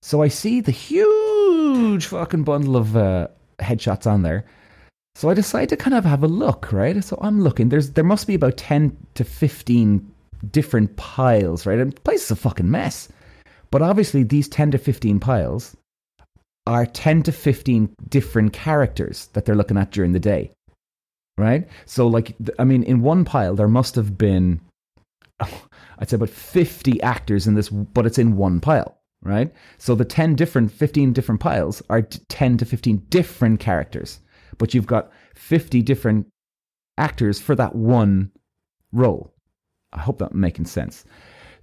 So 0.01 0.21
I 0.21 0.27
see 0.27 0.59
the 0.59 0.71
huge 0.71 2.07
fucking 2.07 2.43
bundle 2.43 2.75
of 2.75 2.97
uh, 2.97 3.29
headshots 3.59 4.05
on 4.05 4.23
there. 4.23 4.45
So 5.15 5.29
I 5.29 5.33
decide 5.33 5.69
to 5.69 5.77
kind 5.77 5.93
of 5.93 6.05
have 6.05 6.23
a 6.23 6.27
look, 6.27 6.73
right? 6.73 7.01
So 7.03 7.17
I'm 7.21 7.41
looking. 7.41 7.69
There's 7.69 7.91
there 7.91 8.03
must 8.03 8.27
be 8.27 8.35
about 8.35 8.57
ten 8.57 8.97
to 9.13 9.23
fifteen 9.23 10.11
different 10.51 10.95
piles, 10.97 11.65
right? 11.65 11.79
And 11.79 11.93
the 11.93 12.01
place 12.01 12.25
is 12.25 12.31
a 12.31 12.35
fucking 12.35 12.69
mess. 12.69 13.07
But 13.71 13.81
obviously, 13.81 14.23
these 14.23 14.49
ten 14.49 14.71
to 14.71 14.77
fifteen 14.77 15.19
piles 15.19 15.77
are 16.65 16.85
10 16.85 17.23
to 17.23 17.31
15 17.31 17.93
different 18.09 18.53
characters 18.53 19.27
that 19.33 19.45
they're 19.45 19.55
looking 19.55 19.77
at 19.77 19.91
during 19.91 20.13
the 20.13 20.19
day. 20.19 20.51
Right? 21.37 21.67
So, 21.85 22.07
like, 22.07 22.35
I 22.59 22.63
mean, 22.63 22.83
in 22.83 23.01
one 23.01 23.25
pile, 23.25 23.55
there 23.55 23.67
must 23.67 23.95
have 23.95 24.17
been, 24.17 24.61
I'd 25.39 26.09
say 26.09 26.15
about 26.15 26.29
50 26.29 27.01
actors 27.01 27.47
in 27.47 27.55
this, 27.55 27.69
but 27.69 28.05
it's 28.05 28.19
in 28.19 28.37
one 28.37 28.59
pile. 28.59 28.97
Right? 29.23 29.53
So 29.77 29.95
the 29.95 30.03
10 30.05 30.35
different, 30.35 30.69
15 30.69 31.13
different 31.13 31.39
piles 31.39 31.81
are 31.89 32.01
10 32.01 32.57
to 32.57 32.65
15 32.65 32.97
different 33.09 33.61
characters, 33.61 34.19
but 34.57 34.73
you've 34.73 34.85
got 34.85 35.11
50 35.35 35.81
different 35.81 36.27
actors 36.97 37.39
for 37.39 37.55
that 37.55 37.73
one 37.73 38.31
role. 38.91 39.33
I 39.93 39.99
hope 39.99 40.19
that's 40.19 40.33
making 40.33 40.65
sense. 40.65 41.05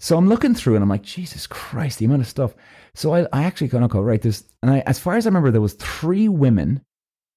So 0.01 0.17
I'm 0.17 0.29
looking 0.29 0.55
through 0.55 0.77
and 0.77 0.83
I'm 0.83 0.89
like, 0.89 1.03
Jesus 1.03 1.47
Christ, 1.47 1.99
the 1.99 2.07
amount 2.07 2.23
of 2.23 2.27
stuff. 2.27 2.55
So 2.95 3.15
I, 3.15 3.27
I 3.35 3.45
actually 3.45 3.69
kind 3.69 3.85
of 3.85 3.91
go, 3.91 4.01
right, 4.01 4.21
there's, 4.21 4.45
and 4.63 4.71
I, 4.73 4.81
as 4.81 4.99
far 4.99 5.17
as 5.17 5.27
I 5.27 5.29
remember, 5.29 5.51
there 5.51 5.61
was 5.61 5.75
three 5.75 6.27
women, 6.27 6.83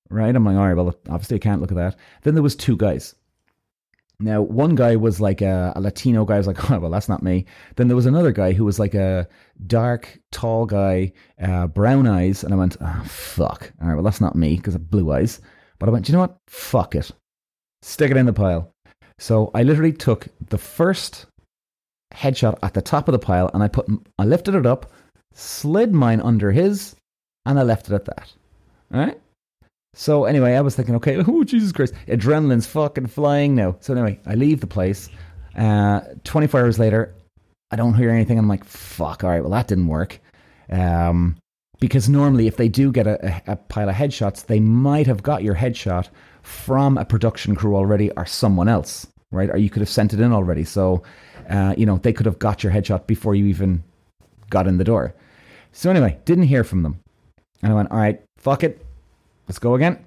right? 0.09 0.33
I'm 0.33 0.45
like, 0.45 0.55
all 0.55 0.65
right, 0.65 0.73
well, 0.73 0.95
obviously 1.09 1.35
I 1.35 1.39
can't 1.39 1.59
look 1.59 1.71
at 1.71 1.77
that. 1.77 1.97
Then 2.21 2.35
there 2.35 2.41
was 2.41 2.55
two 2.55 2.77
guys. 2.77 3.15
Now, 4.21 4.41
one 4.41 4.75
guy 4.75 4.95
was 4.95 5.19
like 5.19 5.41
a, 5.41 5.73
a, 5.75 5.81
Latino 5.81 6.23
guy. 6.23 6.35
I 6.35 6.37
was 6.37 6.47
like, 6.47 6.71
oh, 6.71 6.79
well, 6.79 6.89
that's 6.89 7.09
not 7.09 7.21
me. 7.21 7.45
Then 7.75 7.89
there 7.89 7.97
was 7.97 8.05
another 8.05 8.31
guy 8.31 8.53
who 8.53 8.63
was 8.63 8.79
like 8.79 8.93
a 8.93 9.27
dark, 9.67 10.17
tall 10.31 10.65
guy, 10.65 11.11
uh, 11.41 11.67
brown 11.67 12.07
eyes. 12.07 12.45
And 12.45 12.53
I 12.53 12.57
went, 12.57 12.77
oh, 12.79 13.03
fuck. 13.05 13.73
All 13.81 13.89
right, 13.89 13.95
well, 13.95 14.03
that's 14.03 14.21
not 14.21 14.37
me 14.37 14.55
because 14.55 14.75
of 14.75 14.89
blue 14.89 15.11
eyes. 15.11 15.41
But 15.79 15.89
I 15.89 15.91
went, 15.91 16.07
you 16.07 16.13
know 16.13 16.21
what? 16.21 16.37
Fuck 16.47 16.95
it. 16.95 17.11
Stick 17.81 18.09
it 18.09 18.15
in 18.15 18.25
the 18.25 18.31
pile. 18.31 18.73
So 19.19 19.51
I 19.53 19.63
literally 19.63 19.91
took 19.91 20.29
the 20.47 20.57
first 20.57 21.25
headshot 22.13 22.57
at 22.63 22.73
the 22.73 22.81
top 22.81 23.07
of 23.07 23.13
the 23.13 23.19
pile 23.19 23.49
and 23.53 23.63
I 23.63 23.67
put, 23.67 23.87
I 24.19 24.25
lifted 24.25 24.55
it 24.55 24.65
up, 24.65 24.91
slid 25.33 25.93
mine 25.93 26.21
under 26.21 26.51
his, 26.51 26.95
and 27.45 27.59
I 27.59 27.63
left 27.63 27.89
it 27.89 27.93
at 27.93 28.05
that. 28.05 28.31
All 28.93 28.99
right? 28.99 29.19
So 29.93 30.25
anyway, 30.25 30.55
I 30.55 30.61
was 30.61 30.75
thinking, 30.75 30.95
okay, 30.95 31.17
oh 31.27 31.43
Jesus 31.43 31.71
Christ, 31.71 31.93
adrenaline's 32.07 32.67
fucking 32.67 33.07
flying 33.07 33.55
now. 33.55 33.75
So 33.79 33.93
anyway, 33.93 34.19
I 34.25 34.35
leave 34.35 34.59
the 34.59 34.67
place. 34.67 35.09
Uh, 35.55 36.01
24 36.23 36.61
hours 36.61 36.79
later, 36.79 37.13
I 37.71 37.75
don't 37.75 37.95
hear 37.95 38.09
anything. 38.09 38.37
I'm 38.37 38.47
like, 38.47 38.63
fuck. 38.63 39.23
All 39.23 39.29
right, 39.29 39.41
well 39.41 39.51
that 39.51 39.67
didn't 39.67 39.87
work. 39.87 40.19
Um, 40.69 41.37
because 41.79 42.07
normally, 42.07 42.47
if 42.47 42.55
they 42.55 42.69
do 42.69 42.93
get 42.93 43.07
a, 43.07 43.41
a, 43.45 43.57
pile 43.57 43.89
of 43.89 43.95
headshots, 43.95 44.45
they 44.45 44.61
might 44.61 45.05
have 45.05 45.21
got 45.21 45.43
your 45.43 45.55
headshot 45.55 46.07
from 46.41 46.97
a 46.97 47.03
production 47.03 47.55
crew 47.55 47.75
already 47.75 48.09
or 48.11 48.25
someone 48.25 48.69
else, 48.69 49.05
right? 49.31 49.49
Or 49.49 49.57
you 49.57 49.69
could 49.69 49.81
have 49.81 49.89
sent 49.89 50.13
it 50.13 50.21
in 50.21 50.31
already. 50.31 50.63
So, 50.63 51.03
uh, 51.49 51.75
you 51.77 51.85
know, 51.85 51.97
they 51.97 52.13
could 52.13 52.25
have 52.25 52.39
got 52.39 52.63
your 52.63 52.71
headshot 52.71 53.07
before 53.07 53.35
you 53.35 53.45
even 53.45 53.83
got 54.49 54.67
in 54.67 54.77
the 54.77 54.83
door. 54.83 55.13
So 55.71 55.89
anyway, 55.89 56.17
didn't 56.25 56.45
hear 56.45 56.63
from 56.63 56.83
them. 56.83 56.99
And 57.61 57.71
I 57.71 57.75
went, 57.75 57.91
all 57.91 57.97
right, 57.97 58.21
fuck 58.37 58.63
it. 58.63 58.85
Let's 59.47 59.59
go 59.59 59.75
again. 59.75 60.05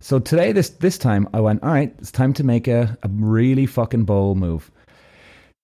So 0.00 0.18
today, 0.18 0.52
this 0.52 0.70
this 0.70 0.96
time, 0.96 1.28
I 1.34 1.40
went, 1.40 1.62
all 1.62 1.70
right, 1.70 1.94
it's 1.98 2.10
time 2.10 2.32
to 2.34 2.44
make 2.44 2.68
a, 2.68 2.96
a 3.02 3.08
really 3.08 3.66
fucking 3.66 4.04
bold 4.04 4.38
move. 4.38 4.70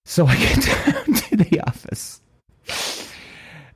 So 0.05 0.27
I 0.27 0.37
get 0.55 0.65
down 0.65 1.15
to 1.15 1.37
the 1.37 1.61
office. 1.67 2.21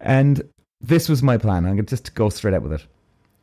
And 0.00 0.42
this 0.80 1.08
was 1.08 1.22
my 1.22 1.38
plan. 1.38 1.64
I'm 1.64 1.76
going 1.76 1.86
to 1.86 1.90
just 1.90 2.14
go 2.14 2.28
straight 2.28 2.54
out 2.54 2.62
with 2.62 2.72
it. 2.72 2.86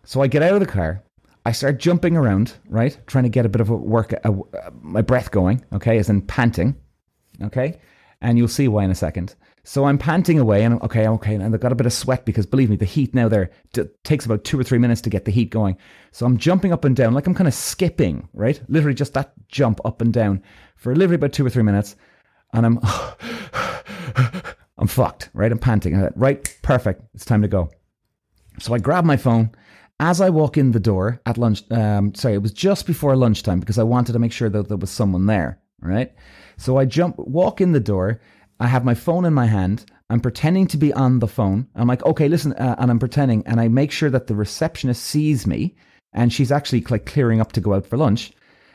So 0.04 0.22
I 0.22 0.28
get 0.28 0.44
out 0.44 0.54
of 0.54 0.60
the 0.60 0.66
car. 0.66 1.04
I 1.46 1.52
start 1.52 1.80
jumping 1.80 2.18
around, 2.18 2.54
right? 2.70 2.98
Trying 3.08 3.24
to 3.24 3.30
get 3.30 3.46
a 3.46 3.50
bit 3.50 3.62
of 3.62 3.70
a 3.70 3.76
work, 3.76 4.12
a, 4.12 4.20
a, 4.32 4.72
my 4.82 5.02
breath 5.02 5.32
going, 5.32 5.64
okay, 5.72 5.98
as 5.98 6.10
in 6.10 6.22
panting, 6.22 6.76
okay? 7.44 7.80
And 8.22 8.38
you'll 8.38 8.48
see 8.48 8.68
why 8.68 8.84
in 8.84 8.92
a 8.92 8.96
second. 8.96 9.36
So 9.64 9.84
I'm 9.84 9.98
panting 9.98 10.40
away, 10.40 10.64
and 10.64 10.82
okay, 10.82 11.08
okay, 11.08 11.36
and 11.36 11.44
I've 11.44 11.60
got 11.60 11.74
a 11.74 11.76
bit 11.76 11.86
of 11.86 11.92
sweat 11.92 12.24
because 12.24 12.46
believe 12.46 12.70
me, 12.70 12.78
the 12.78 12.86
heat 12.86 13.14
now 13.14 13.28
there 13.28 13.50
t- 13.74 13.84
takes 14.06 14.26
about 14.26 14.46
two 14.46 14.58
or 14.58 14.64
three 14.64 14.78
minutes 14.78 15.02
to 15.02 15.10
get 15.10 15.26
the 15.26 15.32
heat 15.32 15.50
going. 15.50 15.78
So 16.14 16.26
I'm 16.26 16.38
jumping 16.38 16.72
up 16.72 16.86
and 16.86 16.96
down 16.96 17.14
like 17.14 17.28
I'm 17.28 17.36
kind 17.36 17.50
of 17.50 17.54
skipping, 17.54 18.30
right? 18.34 18.62
Literally 18.70 18.96
just 18.96 19.14
that 19.16 19.34
jump 19.50 19.82
up 19.84 20.00
and 20.02 20.14
down 20.14 20.42
for 20.78 20.96
literally 20.96 21.16
about 21.16 21.34
two 21.34 21.46
or 21.46 21.50
three 21.50 21.64
minutes, 21.64 21.98
and 22.54 22.66
I'm 22.66 22.80
I'm 24.78 24.88
fucked, 24.88 25.30
right? 25.34 25.52
I'm 25.52 25.60
panting. 25.60 26.02
I 26.02 26.12
right, 26.16 26.58
perfect. 26.62 27.02
It's 27.14 27.26
time 27.26 27.42
to 27.42 27.50
go. 27.50 27.70
So 28.60 28.74
I 28.74 28.80
grab 28.80 29.04
my 29.04 29.18
phone 29.18 29.52
as 30.00 30.22
I 30.22 30.30
walk 30.30 30.58
in 30.58 30.72
the 30.72 30.80
door 30.80 31.22
at 31.26 31.38
lunch. 31.38 31.70
Um, 31.72 32.14
sorry, 32.16 32.36
it 32.36 32.42
was 32.42 32.54
just 32.54 32.88
before 32.88 33.16
lunchtime 33.16 33.60
because 33.60 33.80
I 33.80 33.84
wanted 33.84 34.14
to 34.14 34.20
make 34.20 34.32
sure 34.32 34.50
that 34.50 34.70
there 34.70 34.78
was 34.78 34.92
someone 34.92 35.26
there, 35.26 35.60
right? 35.82 36.14
So 36.58 36.78
I 36.78 36.86
jump, 36.86 37.18
walk 37.18 37.62
in 37.62 37.72
the 37.72 37.80
door 37.80 38.20
I 38.60 38.68
have 38.68 38.86
my 38.86 38.94
phone 38.94 39.26
in 39.26 39.34
my 39.34 39.46
hand. 39.46 39.86
I'm 40.10 40.20
pretending 40.20 40.68
to 40.68 40.78
be 40.78 40.94
on 40.94 41.20
the 41.20 41.28
phone. 41.28 41.68
I'm 41.76 41.88
like, 41.88 42.04
okay, 42.06 42.28
listen, 42.28 42.54
uh, 42.54 42.76
and 42.80 42.90
I'm 42.90 43.00
pretending, 43.00 43.46
and 43.46 43.60
I 43.60 43.68
make 43.68 43.92
sure 43.92 44.10
that 44.10 44.28
the 44.28 44.36
receptionist 44.36 45.04
sees 45.04 45.46
me, 45.46 45.76
and 46.14 46.32
she's 46.32 46.52
actually 46.52 46.82
like 46.90 47.06
clearing 47.06 47.42
up 47.42 47.52
to 47.54 47.62
go 47.62 47.74
out 47.74 47.86
for 47.86 47.98
lunch, 47.98 48.32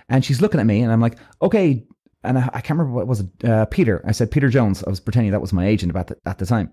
and 0.09 0.25
she's 0.25 0.41
looking 0.41 0.61
at 0.61 0.67
me, 0.67 0.83
and 0.83 0.93
I'm 0.93 1.01
like, 1.01 1.19
okay, 1.41 1.85
and 2.23 2.39
I, 2.39 2.51
I 2.53 2.61
can't 2.61 2.79
remember 2.79 2.93
what 2.93 3.07
was 3.07 3.21
it, 3.21 3.45
uh, 3.45 3.65
Peter. 3.67 4.05
I 4.07 4.13
said 4.13 4.31
Peter 4.31 4.49
Jones. 4.49 4.85
I 4.85 4.91
was 4.91 5.01
pretending 5.01 5.33
that 5.33 5.41
was 5.41 5.53
my 5.53 5.67
agent 5.67 5.91
about 5.91 6.09
the, 6.09 6.19
at 6.27 6.39
the 6.39 6.47
time. 6.47 6.73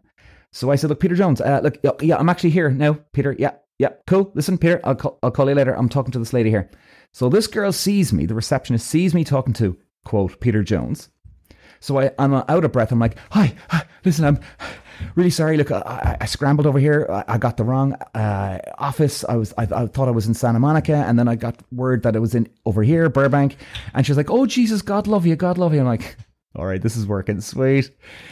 So 0.52 0.72
I 0.72 0.76
said, 0.76 0.90
look, 0.90 1.00
Peter 1.00 1.16
Jones, 1.16 1.42
uh, 1.42 1.62
look, 1.64 1.78
yeah, 2.02 2.18
I'm 2.18 2.30
actually 2.30 2.50
here 2.50 2.70
now, 2.70 3.00
Peter. 3.14 3.36
Yeah, 3.40 3.54
yeah, 3.80 3.90
cool. 4.08 4.32
Listen, 4.36 4.58
Peter, 4.58 4.82
I'll 4.84 4.96
call, 4.96 5.20
I'll 5.24 5.32
call 5.32 5.48
you 5.48 5.56
later. 5.56 5.74
I'm 5.76 5.90
talking 5.90 6.12
to 6.12 6.20
this 6.20 6.34
lady 6.34 6.50
here. 6.50 6.70
So 7.14 7.30
this 7.30 7.48
girl 7.48 7.72
sees 7.72 8.12
me, 8.12 8.26
the 8.26 8.36
receptionist 8.36 8.86
sees 8.88 9.16
me 9.16 9.24
talking 9.24 9.54
to 9.54 9.78
quote 10.06 10.40
Peter 10.40 10.64
Jones 10.64 11.10
so 11.80 12.00
I, 12.00 12.12
I'm 12.20 12.34
out 12.34 12.66
of 12.66 12.72
breath. 12.72 12.92
I'm 12.92 13.00
like, 13.00 13.18
hi, 13.32 13.54
hi 13.70 13.86
listen, 14.06 14.26
I'm 14.26 14.40
really 15.16 15.30
sorry. 15.30 15.58
Look, 15.58 15.72
I, 15.72 16.18
I 16.20 16.26
scrambled 16.26 16.68
over 16.68 16.80
here. 16.80 17.08
I, 17.10 17.36
I 17.36 17.38
got 17.38 17.58
the 17.58 17.64
wrong 17.64 17.94
uh, 18.14 18.60
office. 18.78 19.24
I 19.28 19.36
was, 19.36 19.54
I, 19.58 19.64
I, 19.64 19.88
thought 19.88 20.08
I 20.08 20.12
was 20.12 20.28
in 20.28 20.34
Santa 20.34 20.60
Monica, 20.60 20.96
and 20.96 21.18
then 21.18 21.28
I 21.28 21.36
got 21.36 21.62
word 21.72 22.04
that 22.04 22.16
it 22.16 22.20
was 22.20 22.36
in 22.36 22.50
over 22.66 22.84
here, 22.84 23.10
Burbank. 23.10 23.58
And 23.94 24.06
she's 24.06 24.18
like, 24.18 24.30
oh 24.30 24.46
Jesus, 24.46 24.82
God 24.82 25.08
love 25.08 25.26
you, 25.26 25.36
God 25.36 25.58
love 25.58 25.74
you. 25.74 25.80
I'm 25.80 25.86
like, 25.86 26.18
all 26.56 26.66
right, 26.66 26.82
this 26.82 26.98
is 26.98 27.06
working, 27.06 27.42
sweet. 27.42 27.92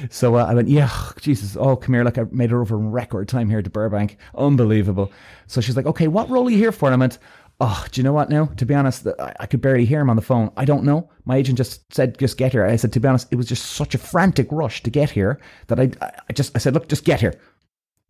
So 0.09 0.36
uh, 0.36 0.45
I 0.45 0.53
went, 0.53 0.67
yeah, 0.67 0.89
Jesus, 1.21 1.55
oh 1.55 1.75
come 1.75 1.93
here, 1.93 2.03
like 2.03 2.17
I 2.17 2.25
made 2.31 2.51
it 2.51 2.55
over 2.55 2.75
in 2.75 2.91
record 2.91 3.27
time 3.27 3.50
here 3.50 3.62
to 3.62 3.69
Burbank, 3.69 4.17
unbelievable. 4.36 5.12
So 5.45 5.62
she's 5.62 5.77
like, 5.77 5.86
okay, 5.86 6.07
what 6.07 6.29
role 6.29 6.47
are 6.47 6.51
you 6.51 6.57
here 6.57 6.71
for? 6.71 6.88
And 6.88 6.95
I 6.95 6.97
went, 6.97 7.19
Oh, 7.60 7.86
do 7.92 8.00
you 8.00 8.04
know 8.04 8.14
what 8.14 8.30
now? 8.30 8.46
To 8.58 8.66
be 8.66 8.76
honest, 8.76 9.08
I 9.40 9.48
could 9.48 9.62
barely 9.62 9.86
hear 9.86 10.00
him 10.00 10.12
on 10.12 10.16
the 10.16 10.22
phone. 10.22 10.52
I 10.56 10.66
don't 10.66 10.84
know. 10.84 11.10
My 11.26 11.38
agent 11.38 11.58
just 11.58 11.92
said, 11.92 12.18
just 12.20 12.38
get 12.38 12.52
here. 12.52 12.64
I 12.64 12.76
said, 12.76 12.94
to 12.94 13.00
be 13.00 13.08
honest, 13.08 13.28
it 13.32 13.36
was 13.36 13.48
just 13.48 13.72
such 13.72 13.96
a 13.96 13.98
frantic 13.98 14.48
rush 14.52 14.84
to 14.84 14.92
get 14.92 15.10
here 15.10 15.40
that 15.68 15.80
I, 15.80 15.90
I 16.30 16.34
just, 16.34 16.56
I 16.56 16.60
said, 16.60 16.76
look, 16.76 16.88
just 16.88 17.04
get 17.04 17.20
here. 17.20 17.34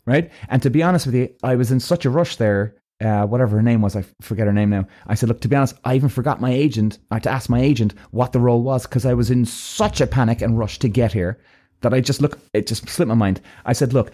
Right. 0.05 0.31
And 0.49 0.61
to 0.63 0.69
be 0.69 0.83
honest 0.83 1.05
with 1.05 1.15
you, 1.15 1.33
I 1.43 1.55
was 1.55 1.71
in 1.71 1.79
such 1.79 2.05
a 2.05 2.09
rush 2.09 2.35
there. 2.35 2.75
Uh, 2.99 3.25
whatever 3.25 3.57
her 3.57 3.61
name 3.61 3.81
was, 3.81 3.95
I 3.95 4.03
forget 4.21 4.47
her 4.47 4.53
name 4.53 4.71
now. 4.71 4.85
I 5.05 5.15
said, 5.15 5.29
look, 5.29 5.39
to 5.41 5.47
be 5.47 5.55
honest, 5.55 5.75
I 5.85 5.95
even 5.95 6.09
forgot 6.09 6.41
my 6.41 6.51
agent. 6.51 6.97
I 7.11 7.15
had 7.15 7.23
to 7.23 7.29
ask 7.29 7.49
my 7.49 7.61
agent 7.61 7.93
what 8.11 8.31
the 8.31 8.39
role 8.39 8.63
was 8.63 8.83
because 8.83 9.05
I 9.05 9.13
was 9.13 9.29
in 9.29 9.45
such 9.45 10.01
a 10.01 10.07
panic 10.07 10.41
and 10.41 10.57
rush 10.57 10.79
to 10.79 10.89
get 10.89 11.13
here 11.13 11.39
that 11.81 11.93
I 11.93 12.01
just 12.01 12.21
look, 12.21 12.39
it 12.53 12.67
just 12.67 12.89
slipped 12.89 13.07
my 13.07 13.15
mind. 13.15 13.39
I 13.65 13.73
said, 13.73 13.93
look, 13.93 14.11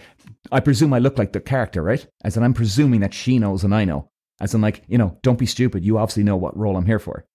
I 0.52 0.60
presume 0.60 0.92
I 0.92 0.98
look 0.98 1.18
like 1.18 1.32
the 1.32 1.40
character, 1.40 1.82
right? 1.82 2.06
I 2.24 2.28
said, 2.28 2.42
I'm 2.42 2.54
presuming 2.54 3.00
that 3.00 3.14
she 3.14 3.38
knows 3.38 3.64
and 3.64 3.74
I 3.74 3.84
know. 3.84 4.10
As 4.40 4.54
in, 4.54 4.60
like, 4.60 4.82
you 4.88 4.98
know, 4.98 5.18
don't 5.22 5.38
be 5.38 5.46
stupid. 5.46 5.84
You 5.84 5.98
obviously 5.98 6.24
know 6.24 6.36
what 6.36 6.56
role 6.56 6.76
I'm 6.76 6.86
here 6.86 6.98
for. 6.98 7.26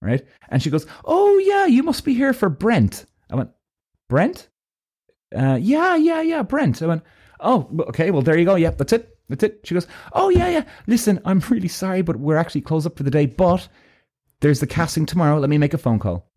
Right? 0.00 0.26
And 0.48 0.62
she 0.62 0.70
goes, 0.70 0.86
Oh, 1.04 1.38
yeah, 1.38 1.66
you 1.66 1.82
must 1.82 2.04
be 2.04 2.14
here 2.14 2.32
for 2.32 2.48
Brent. 2.48 3.06
I 3.30 3.36
went, 3.36 3.50
Brent? 4.08 4.48
Uh, 5.34 5.58
yeah, 5.60 5.96
yeah, 5.96 6.20
yeah, 6.20 6.42
Brent. 6.42 6.82
I 6.82 6.86
went, 6.86 7.02
Oh, 7.40 7.68
okay, 7.88 8.10
well, 8.10 8.22
there 8.22 8.38
you 8.38 8.44
go. 8.44 8.56
Yep, 8.56 8.78
that's 8.78 8.92
it. 8.92 9.18
That's 9.28 9.44
it. 9.44 9.60
She 9.64 9.74
goes, 9.74 9.86
Oh, 10.12 10.28
yeah, 10.28 10.48
yeah. 10.48 10.64
Listen, 10.86 11.20
I'm 11.24 11.38
really 11.48 11.68
sorry, 11.68 12.02
but 12.02 12.16
we're 12.16 12.36
actually 12.36 12.62
closed 12.62 12.86
up 12.86 12.96
for 12.96 13.04
the 13.04 13.10
day. 13.10 13.26
But 13.26 13.68
there's 14.40 14.60
the 14.60 14.66
casting 14.66 15.06
tomorrow. 15.06 15.38
Let 15.38 15.50
me 15.50 15.58
make 15.58 15.74
a 15.74 15.78
phone 15.78 15.98
call. 16.00 16.28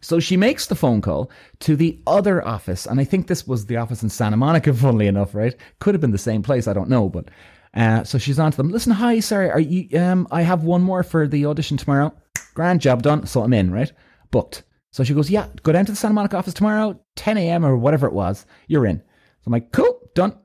So 0.00 0.18
she 0.18 0.36
makes 0.36 0.66
the 0.66 0.74
phone 0.74 1.02
call 1.02 1.30
to 1.60 1.76
the 1.76 2.00
other 2.06 2.46
office. 2.46 2.86
And 2.86 2.98
I 2.98 3.04
think 3.04 3.26
this 3.26 3.46
was 3.46 3.66
the 3.66 3.76
office 3.76 4.02
in 4.02 4.08
Santa 4.08 4.36
Monica, 4.36 4.72
funnily 4.74 5.06
enough, 5.06 5.34
right? 5.34 5.54
Could 5.78 5.94
have 5.94 6.00
been 6.00 6.10
the 6.10 6.18
same 6.18 6.42
place. 6.42 6.66
I 6.66 6.72
don't 6.72 6.88
know. 6.88 7.08
But 7.08 7.28
uh, 7.74 8.04
so 8.04 8.18
she's 8.18 8.38
on 8.38 8.50
to 8.50 8.56
them. 8.56 8.70
Listen, 8.70 8.92
hi, 8.92 9.20
sorry, 9.20 9.50
are 9.50 9.60
you? 9.60 9.98
Um, 9.98 10.26
I 10.30 10.42
have 10.42 10.64
one 10.64 10.82
more 10.82 11.02
for 11.02 11.28
the 11.28 11.46
audition 11.46 11.76
tomorrow. 11.76 12.12
Grand 12.54 12.80
job 12.80 13.02
done. 13.02 13.26
So 13.26 13.42
I'm 13.42 13.52
in, 13.52 13.72
right? 13.72 13.92
Booked. 14.30 14.64
So 14.92 15.04
she 15.04 15.14
goes, 15.14 15.30
yeah, 15.30 15.46
go 15.62 15.72
down 15.72 15.86
to 15.86 15.92
the 15.92 15.96
Santa 15.96 16.14
Monica 16.14 16.36
office 16.36 16.54
tomorrow, 16.54 17.00
10 17.14 17.38
a.m. 17.38 17.64
or 17.64 17.76
whatever 17.76 18.06
it 18.08 18.12
was. 18.12 18.44
You're 18.66 18.86
in. 18.86 18.98
So 18.98 19.46
I'm 19.46 19.52
like, 19.52 19.70
cool, 19.72 20.00
done. 20.14 20.36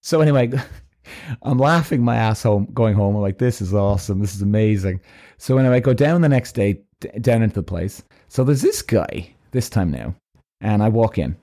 So 0.00 0.22
anyway, 0.22 0.52
I'm 1.42 1.58
laughing 1.58 2.02
my 2.02 2.16
ass 2.16 2.42
home, 2.42 2.68
going 2.72 2.94
home. 2.94 3.14
I'm 3.14 3.22
like, 3.22 3.38
this 3.38 3.60
is 3.60 3.74
awesome. 3.74 4.20
This 4.20 4.34
is 4.34 4.40
amazing. 4.42 5.00
So 5.36 5.58
anyway, 5.58 5.76
I 5.76 5.80
go 5.80 5.92
down 5.92 6.22
the 6.22 6.28
next 6.30 6.52
day, 6.52 6.80
d- 7.00 7.10
down 7.20 7.42
into 7.42 7.56
the 7.56 7.62
place. 7.62 8.02
So 8.28 8.42
there's 8.42 8.62
this 8.62 8.80
guy 8.80 9.34
this 9.50 9.68
time 9.68 9.90
now, 9.90 10.14
and 10.62 10.82
I 10.82 10.88
walk 10.88 11.18
in, 11.18 11.36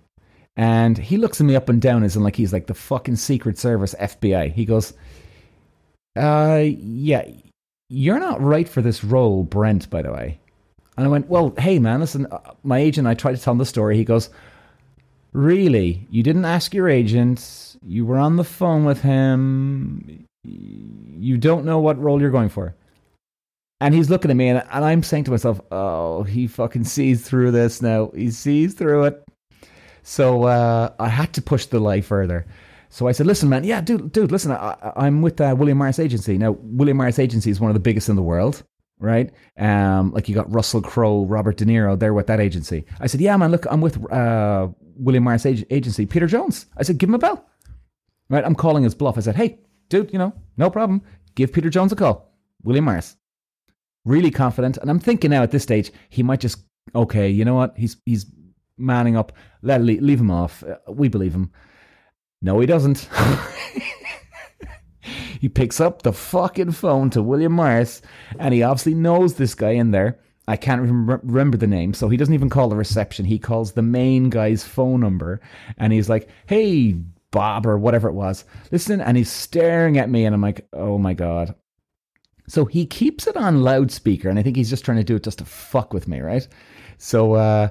and 0.57 0.97
he 0.97 1.17
looks 1.17 1.39
at 1.39 1.47
me 1.47 1.55
up 1.55 1.69
and 1.69 1.81
down 1.81 2.03
as 2.03 2.15
in 2.15 2.23
like 2.23 2.35
he's 2.35 2.53
like 2.53 2.67
the 2.67 2.73
fucking 2.73 3.15
Secret 3.15 3.57
Service 3.57 3.95
FBI. 3.99 4.53
He 4.53 4.65
goes, 4.65 4.93
uh, 6.15 6.63
yeah, 6.65 7.25
you're 7.89 8.19
not 8.19 8.41
right 8.41 8.67
for 8.67 8.81
this 8.81 9.03
role, 9.03 9.43
Brent, 9.43 9.89
by 9.89 10.01
the 10.01 10.11
way. 10.11 10.39
And 10.97 11.05
I 11.05 11.09
went, 11.09 11.29
well, 11.29 11.53
hey, 11.57 11.79
man, 11.79 12.01
listen, 12.01 12.27
uh, 12.31 12.39
my 12.63 12.79
agent, 12.79 13.07
I 13.07 13.13
tried 13.13 13.35
to 13.35 13.41
tell 13.41 13.53
him 13.53 13.57
the 13.57 13.65
story. 13.65 13.95
He 13.95 14.03
goes, 14.03 14.29
really? 15.31 16.05
You 16.09 16.21
didn't 16.21 16.45
ask 16.45 16.73
your 16.73 16.89
agent? 16.89 17.77
You 17.81 18.05
were 18.05 18.17
on 18.17 18.35
the 18.35 18.43
phone 18.43 18.83
with 18.83 19.01
him? 19.01 20.25
You 20.43 21.37
don't 21.37 21.65
know 21.65 21.79
what 21.79 21.99
role 21.99 22.19
you're 22.19 22.29
going 22.29 22.49
for? 22.49 22.75
And 23.79 23.95
he's 23.95 24.09
looking 24.09 24.29
at 24.29 24.37
me, 24.37 24.49
and, 24.49 24.63
and 24.71 24.85
I'm 24.85 25.01
saying 25.01 25.23
to 25.23 25.31
myself, 25.31 25.59
oh, 25.71 26.23
he 26.23 26.45
fucking 26.45 26.83
sees 26.83 27.27
through 27.27 27.51
this 27.51 27.81
now. 27.81 28.11
He 28.13 28.29
sees 28.29 28.73
through 28.75 29.05
it. 29.05 29.23
So 30.11 30.43
uh, 30.43 30.91
I 30.99 31.07
had 31.07 31.31
to 31.35 31.41
push 31.41 31.67
the 31.67 31.79
lie 31.79 32.01
further. 32.01 32.45
So 32.89 33.07
I 33.07 33.13
said, 33.13 33.27
listen, 33.27 33.47
man, 33.47 33.63
yeah, 33.63 33.79
dude, 33.79 34.11
dude, 34.11 34.29
listen, 34.29 34.51
I, 34.51 34.91
am 34.97 35.21
with 35.21 35.39
uh, 35.39 35.55
William 35.57 35.77
Morris 35.77 35.99
Agency. 35.99 36.37
Now, 36.37 36.51
William 36.59 36.97
Morris 36.97 37.17
Agency 37.17 37.49
is 37.49 37.61
one 37.61 37.69
of 37.69 37.75
the 37.75 37.79
biggest 37.79 38.09
in 38.09 38.17
the 38.17 38.21
world, 38.21 38.61
right? 38.99 39.31
Um, 39.57 40.11
like 40.11 40.27
you 40.27 40.35
got 40.35 40.53
Russell 40.53 40.81
Crowe, 40.81 41.23
Robert 41.23 41.55
De 41.55 41.63
Niro, 41.63 41.97
they're 41.97 42.13
with 42.13 42.27
that 42.27 42.41
agency. 42.41 42.83
I 42.99 43.07
said, 43.07 43.21
yeah, 43.21 43.37
man, 43.37 43.51
look, 43.51 43.65
I'm 43.71 43.79
with 43.79 43.95
uh, 44.11 44.67
William 44.97 45.23
Morris 45.23 45.45
Ag- 45.45 45.65
Agency, 45.69 46.05
Peter 46.05 46.27
Jones. 46.27 46.65
I 46.75 46.83
said, 46.83 46.97
give 46.97 47.07
him 47.07 47.15
a 47.15 47.17
bell. 47.17 47.45
Right? 48.29 48.43
I'm 48.43 48.55
calling 48.55 48.83
his 48.83 48.93
bluff. 48.93 49.17
I 49.17 49.21
said, 49.21 49.37
hey, 49.37 49.59
dude, 49.87 50.11
you 50.11 50.19
know, 50.19 50.33
no 50.57 50.69
problem. 50.69 51.03
Give 51.35 51.53
Peter 51.53 51.69
Jones 51.69 51.93
a 51.93 51.95
call. 51.95 52.35
William 52.63 52.83
Morris. 52.83 53.15
Really 54.03 54.29
confident. 54.29 54.75
And 54.75 54.89
I'm 54.89 54.99
thinking 54.99 55.31
now 55.31 55.43
at 55.43 55.51
this 55.51 55.63
stage, 55.63 55.89
he 56.09 56.21
might 56.21 56.41
just 56.41 56.57
okay, 56.93 57.29
you 57.29 57.45
know 57.45 57.55
what? 57.55 57.77
He's 57.77 57.95
he's 58.05 58.25
manning 58.81 59.15
up. 59.15 59.31
Let 59.61 59.81
leave, 59.81 60.19
him 60.19 60.31
off. 60.31 60.63
Uh, 60.63 60.77
we 60.91 61.07
believe 61.07 61.33
him. 61.33 61.51
No, 62.41 62.59
he 62.59 62.65
doesn't. 62.65 63.07
he 65.39 65.49
picks 65.49 65.79
up 65.79 66.01
the 66.01 66.13
fucking 66.13 66.71
phone 66.71 67.09
to 67.11 67.21
William 67.21 67.53
Morris, 67.53 68.01
and 68.39 68.53
he 68.53 68.63
obviously 68.63 68.95
knows 68.95 69.35
this 69.35 69.55
guy 69.55 69.71
in 69.71 69.91
there. 69.91 70.19
I 70.47 70.57
can't 70.57 70.81
remember 70.81 71.57
the 71.57 71.67
name, 71.67 71.93
so 71.93 72.09
he 72.09 72.17
doesn't 72.17 72.33
even 72.33 72.49
call 72.49 72.67
the 72.67 72.75
reception. 72.75 73.25
He 73.25 73.39
calls 73.39 73.71
the 73.71 73.83
main 73.83 74.29
guy's 74.29 74.63
phone 74.63 74.99
number, 74.99 75.39
and 75.77 75.93
he's 75.93 76.09
like, 76.09 76.27
"Hey, 76.47 76.93
Bob, 77.29 77.67
or 77.67 77.77
whatever 77.77 78.09
it 78.09 78.13
was, 78.13 78.43
listen." 78.71 79.01
And 79.01 79.15
he's 79.15 79.31
staring 79.31 79.97
at 79.97 80.09
me, 80.09 80.25
and 80.25 80.33
I'm 80.33 80.41
like, 80.41 80.67
"Oh 80.73 80.97
my 80.97 81.13
god." 81.13 81.55
So 82.47 82.65
he 82.65 82.85
keeps 82.85 83.27
it 83.27 83.37
on 83.37 83.61
loudspeaker, 83.61 84.27
and 84.27 84.37
I 84.37 84.43
think 84.43 84.57
he's 84.57 84.69
just 84.69 84.83
trying 84.83 84.97
to 84.97 85.03
do 85.03 85.15
it 85.15 85.23
just 85.23 85.37
to 85.37 85.45
fuck 85.45 85.93
with 85.93 86.07
me, 86.07 86.19
right? 86.19 86.45
So 86.97 87.33
uh, 87.33 87.69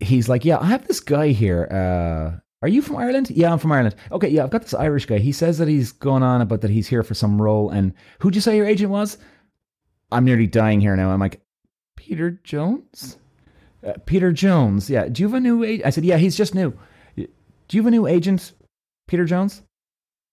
he's 0.00 0.28
like, 0.28 0.44
"Yeah, 0.44 0.58
I 0.58 0.66
have 0.66 0.86
this 0.86 1.00
guy 1.00 1.28
here. 1.28 1.68
Uh, 1.70 2.40
are 2.62 2.68
you 2.68 2.82
from 2.82 2.96
Ireland? 2.96 3.30
Yeah, 3.30 3.52
I'm 3.52 3.58
from 3.58 3.72
Ireland. 3.72 3.94
Okay, 4.12 4.28
yeah, 4.28 4.44
I've 4.44 4.50
got 4.50 4.62
this 4.62 4.74
Irish 4.74 5.06
guy. 5.06 5.18
He 5.18 5.32
says 5.32 5.56
that 5.58 5.68
he's 5.68 5.92
going 5.92 6.22
on 6.22 6.42
about 6.42 6.60
that 6.60 6.70
he's 6.70 6.88
here 6.88 7.02
for 7.02 7.14
some 7.14 7.40
role. 7.40 7.70
And 7.70 7.94
who'd 8.18 8.34
you 8.34 8.40
say 8.42 8.56
your 8.56 8.66
agent 8.66 8.90
was? 8.90 9.16
I'm 10.12 10.24
nearly 10.24 10.46
dying 10.46 10.80
here 10.80 10.94
now. 10.94 11.10
I'm 11.10 11.20
like, 11.20 11.40
Peter 11.96 12.32
Jones? 12.44 13.16
Uh, 13.86 13.94
Peter 14.04 14.30
Jones. 14.30 14.90
Yeah. 14.90 15.08
Do 15.08 15.22
you 15.22 15.28
have 15.28 15.34
a 15.34 15.40
new 15.40 15.64
agent? 15.64 15.86
I 15.86 15.90
said, 15.90 16.04
yeah, 16.04 16.18
he's 16.18 16.36
just 16.36 16.54
new. 16.54 16.74
Do 17.16 17.26
you 17.76 17.82
have 17.82 17.86
a 17.86 17.90
new 17.90 18.06
agent, 18.06 18.52
Peter 19.06 19.24
Jones? 19.24 19.62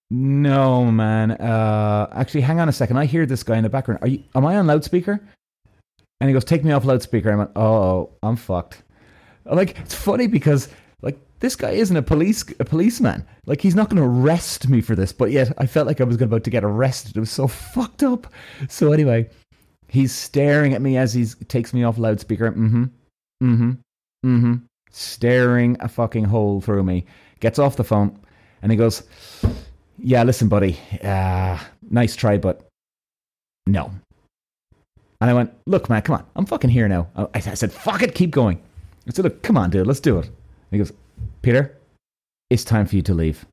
No, 0.09 0.85
man. 0.85 1.31
Uh, 1.31 2.09
actually, 2.13 2.41
hang 2.41 2.59
on 2.59 2.67
a 2.67 2.73
second. 2.73 2.97
I 2.97 3.05
hear 3.05 3.25
this 3.25 3.43
guy 3.43 3.57
in 3.57 3.63
the 3.63 3.69
background. 3.69 3.99
Are 4.01 4.07
you? 4.07 4.23
Am 4.35 4.45
I 4.45 4.55
on 4.55 4.65
loudspeaker? 4.67 5.19
And 6.19 6.29
he 6.29 6.33
goes, 6.33 6.45
"Take 6.45 6.63
me 6.63 6.71
off 6.71 6.85
loudspeaker." 6.85 7.31
I 7.31 7.35
went, 7.35 7.51
"Oh, 7.55 8.09
I'm 8.23 8.37
fucked." 8.37 8.83
Like 9.49 9.79
it's 9.79 9.95
funny 9.95 10.27
because 10.27 10.69
like 11.01 11.17
this 11.39 11.55
guy 11.55 11.71
isn't 11.71 11.95
a 11.95 12.01
police 12.01 12.43
a 12.59 12.65
policeman. 12.65 13.25
Like 13.45 13.61
he's 13.61 13.75
not 13.75 13.89
going 13.89 14.01
to 14.01 14.07
arrest 14.07 14.67
me 14.69 14.81
for 14.81 14.95
this, 14.95 15.11
but 15.11 15.31
yet 15.31 15.51
I 15.57 15.65
felt 15.65 15.87
like 15.87 16.01
I 16.01 16.05
was 16.05 16.21
about 16.21 16.43
to 16.43 16.49
get 16.49 16.63
arrested. 16.63 17.15
It 17.15 17.19
was 17.19 17.31
so 17.31 17.47
fucked 17.73 18.03
up. 18.03 18.27
So 18.69 18.91
anyway, 18.91 19.29
he's 19.87 20.11
staring 20.11 20.73
at 20.73 20.81
me 20.81 20.97
as 20.97 21.13
he 21.13 21.25
takes 21.47 21.73
me 21.73 21.83
off 21.83 21.97
loudspeaker. 21.97 22.51
Mm-hmm. 22.51 22.83
Mm-hmm. 23.43 23.71
Mm-hmm. 24.25 24.53
Staring 24.89 25.77
a 25.79 25.87
fucking 25.87 26.25
hole 26.25 26.61
through 26.61 26.83
me. 26.83 27.05
Gets 27.39 27.59
off 27.59 27.75
the 27.75 27.83
phone 27.83 28.17
and 28.61 28.71
he 28.71 28.77
goes, 28.77 29.03
"Yeah, 29.99 30.23
listen, 30.23 30.47
buddy. 30.47 30.79
Uh, 31.03 31.59
nice 31.89 32.15
try, 32.15 32.37
but 32.37 32.67
no." 33.67 33.91
And 35.21 35.29
I 35.29 35.33
went, 35.33 35.53
"Look, 35.67 35.89
man, 35.89 36.01
come 36.01 36.15
on. 36.15 36.25
I'm 36.35 36.45
fucking 36.45 36.71
here 36.71 36.87
now." 36.87 37.07
I, 37.15 37.27
I 37.35 37.39
said, 37.39 37.71
"Fuck 37.71 38.01
it, 38.01 38.15
keep 38.15 38.31
going." 38.31 38.61
I 39.07 39.11
said, 39.11 39.25
"Look, 39.25 39.41
come 39.41 39.57
on, 39.57 39.69
dude. 39.69 39.87
Let's 39.87 39.99
do 39.99 40.19
it." 40.19 40.29
he 40.71 40.77
goes, 40.77 40.91
Peter, 41.41 41.77
it's 42.49 42.63
time 42.63 42.85
for 42.85 42.95
you 42.95 43.01
to 43.03 43.13
leave. 43.13 43.45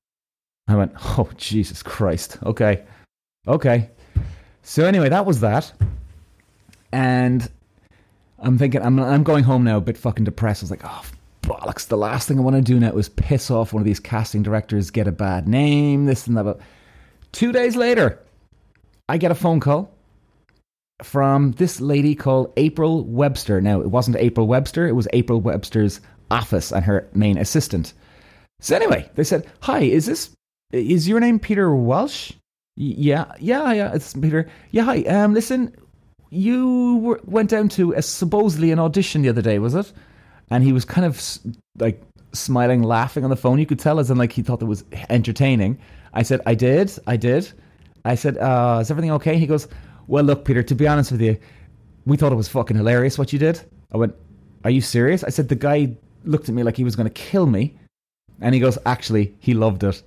I 0.68 0.76
went, 0.76 0.92
oh, 1.18 1.28
Jesus 1.36 1.82
Christ. 1.82 2.38
Okay. 2.44 2.82
Okay. 3.46 3.90
So 4.62 4.84
anyway, 4.84 5.08
that 5.10 5.26
was 5.26 5.40
that. 5.40 5.72
And 6.92 7.48
I'm 8.38 8.58
thinking, 8.58 8.82
I'm, 8.82 8.98
I'm 8.98 9.22
going 9.22 9.44
home 9.44 9.64
now 9.64 9.76
a 9.76 9.80
bit 9.80 9.98
fucking 9.98 10.24
depressed. 10.24 10.62
I 10.62 10.64
was 10.64 10.70
like, 10.70 10.84
oh, 10.84 11.04
bollocks. 11.42 11.86
The 11.86 11.96
last 11.96 12.26
thing 12.26 12.38
I 12.38 12.42
want 12.42 12.56
to 12.56 12.62
do 12.62 12.80
now 12.80 12.92
is 12.92 13.08
piss 13.08 13.50
off 13.50 13.72
one 13.72 13.80
of 13.80 13.86
these 13.86 14.00
casting 14.00 14.42
directors, 14.42 14.90
get 14.90 15.06
a 15.06 15.12
bad 15.12 15.46
name, 15.46 16.06
this 16.06 16.26
and 16.26 16.36
that. 16.36 16.58
Two 17.32 17.52
days 17.52 17.76
later, 17.76 18.20
I 19.08 19.18
get 19.18 19.30
a 19.30 19.34
phone 19.34 19.60
call 19.60 19.93
from 21.04 21.52
this 21.52 21.80
lady 21.80 22.14
called 22.14 22.52
April 22.56 23.04
Webster. 23.04 23.60
Now, 23.60 23.80
it 23.80 23.90
wasn't 23.90 24.16
April 24.16 24.46
Webster, 24.46 24.88
it 24.88 24.92
was 24.92 25.06
April 25.12 25.40
Webster's 25.40 26.00
office 26.30 26.72
and 26.72 26.84
her 26.84 27.06
main 27.14 27.38
assistant. 27.38 27.92
So 28.60 28.74
anyway, 28.74 29.10
they 29.14 29.24
said, 29.24 29.46
"Hi, 29.60 29.80
is 29.80 30.06
this 30.06 30.30
is 30.72 31.06
your 31.06 31.20
name 31.20 31.38
Peter 31.38 31.74
Walsh?" 31.74 32.32
Yeah, 32.76 33.26
yeah, 33.38 33.72
yeah. 33.72 33.94
It's 33.94 34.14
Peter. 34.14 34.48
Yeah, 34.70 34.84
hi. 34.84 35.02
Um, 35.02 35.34
listen, 35.34 35.74
you 36.30 36.96
were, 36.96 37.20
went 37.24 37.50
down 37.50 37.68
to 37.70 37.92
a, 37.92 38.02
supposedly 38.02 38.72
an 38.72 38.80
audition 38.80 39.22
the 39.22 39.28
other 39.28 39.42
day, 39.42 39.58
was 39.58 39.74
it? 39.74 39.92
And 40.50 40.64
he 40.64 40.72
was 40.72 40.84
kind 40.84 41.04
of 41.04 41.38
like 41.78 42.02
smiling, 42.32 42.82
laughing 42.82 43.22
on 43.22 43.30
the 43.30 43.36
phone. 43.36 43.58
You 43.58 43.66
could 43.66 43.78
tell 43.78 44.00
as 44.00 44.10
in 44.10 44.16
like 44.16 44.32
he 44.32 44.42
thought 44.42 44.62
it 44.62 44.64
was 44.64 44.84
entertaining. 45.10 45.78
I 46.14 46.22
said, 46.22 46.40
"I 46.46 46.54
did, 46.54 46.92
I 47.06 47.16
did." 47.16 47.52
I 48.06 48.14
said, 48.16 48.38
uh, 48.38 48.78
"Is 48.80 48.90
everything 48.90 49.12
okay?" 49.12 49.38
He 49.38 49.46
goes, 49.46 49.68
"Well, 50.06 50.24
look, 50.24 50.44
Peter. 50.44 50.62
To 50.62 50.74
be 50.74 50.86
honest 50.86 51.12
with 51.12 51.20
you, 51.20 51.36
we 52.06 52.16
thought 52.16 52.32
it 52.32 52.36
was 52.36 52.48
fucking 52.48 52.76
hilarious 52.76 53.18
what 53.18 53.32
you 53.32 53.38
did." 53.38 53.60
I 53.92 53.96
went, 53.96 54.14
"Are 54.64 54.70
you 54.70 54.80
serious?" 54.80 55.24
I 55.24 55.30
said, 55.30 55.48
"The 55.48 55.54
guy 55.54 55.96
looked 56.24 56.48
at 56.48 56.54
me 56.54 56.62
like 56.62 56.76
he 56.76 56.84
was 56.84 56.96
going 56.96 57.08
to 57.08 57.14
kill 57.14 57.46
me. 57.46 57.76
And 58.40 58.54
he 58.54 58.60
goes, 58.60 58.78
Actually, 58.86 59.34
he 59.38 59.54
loved 59.54 59.84
it. 59.84 60.02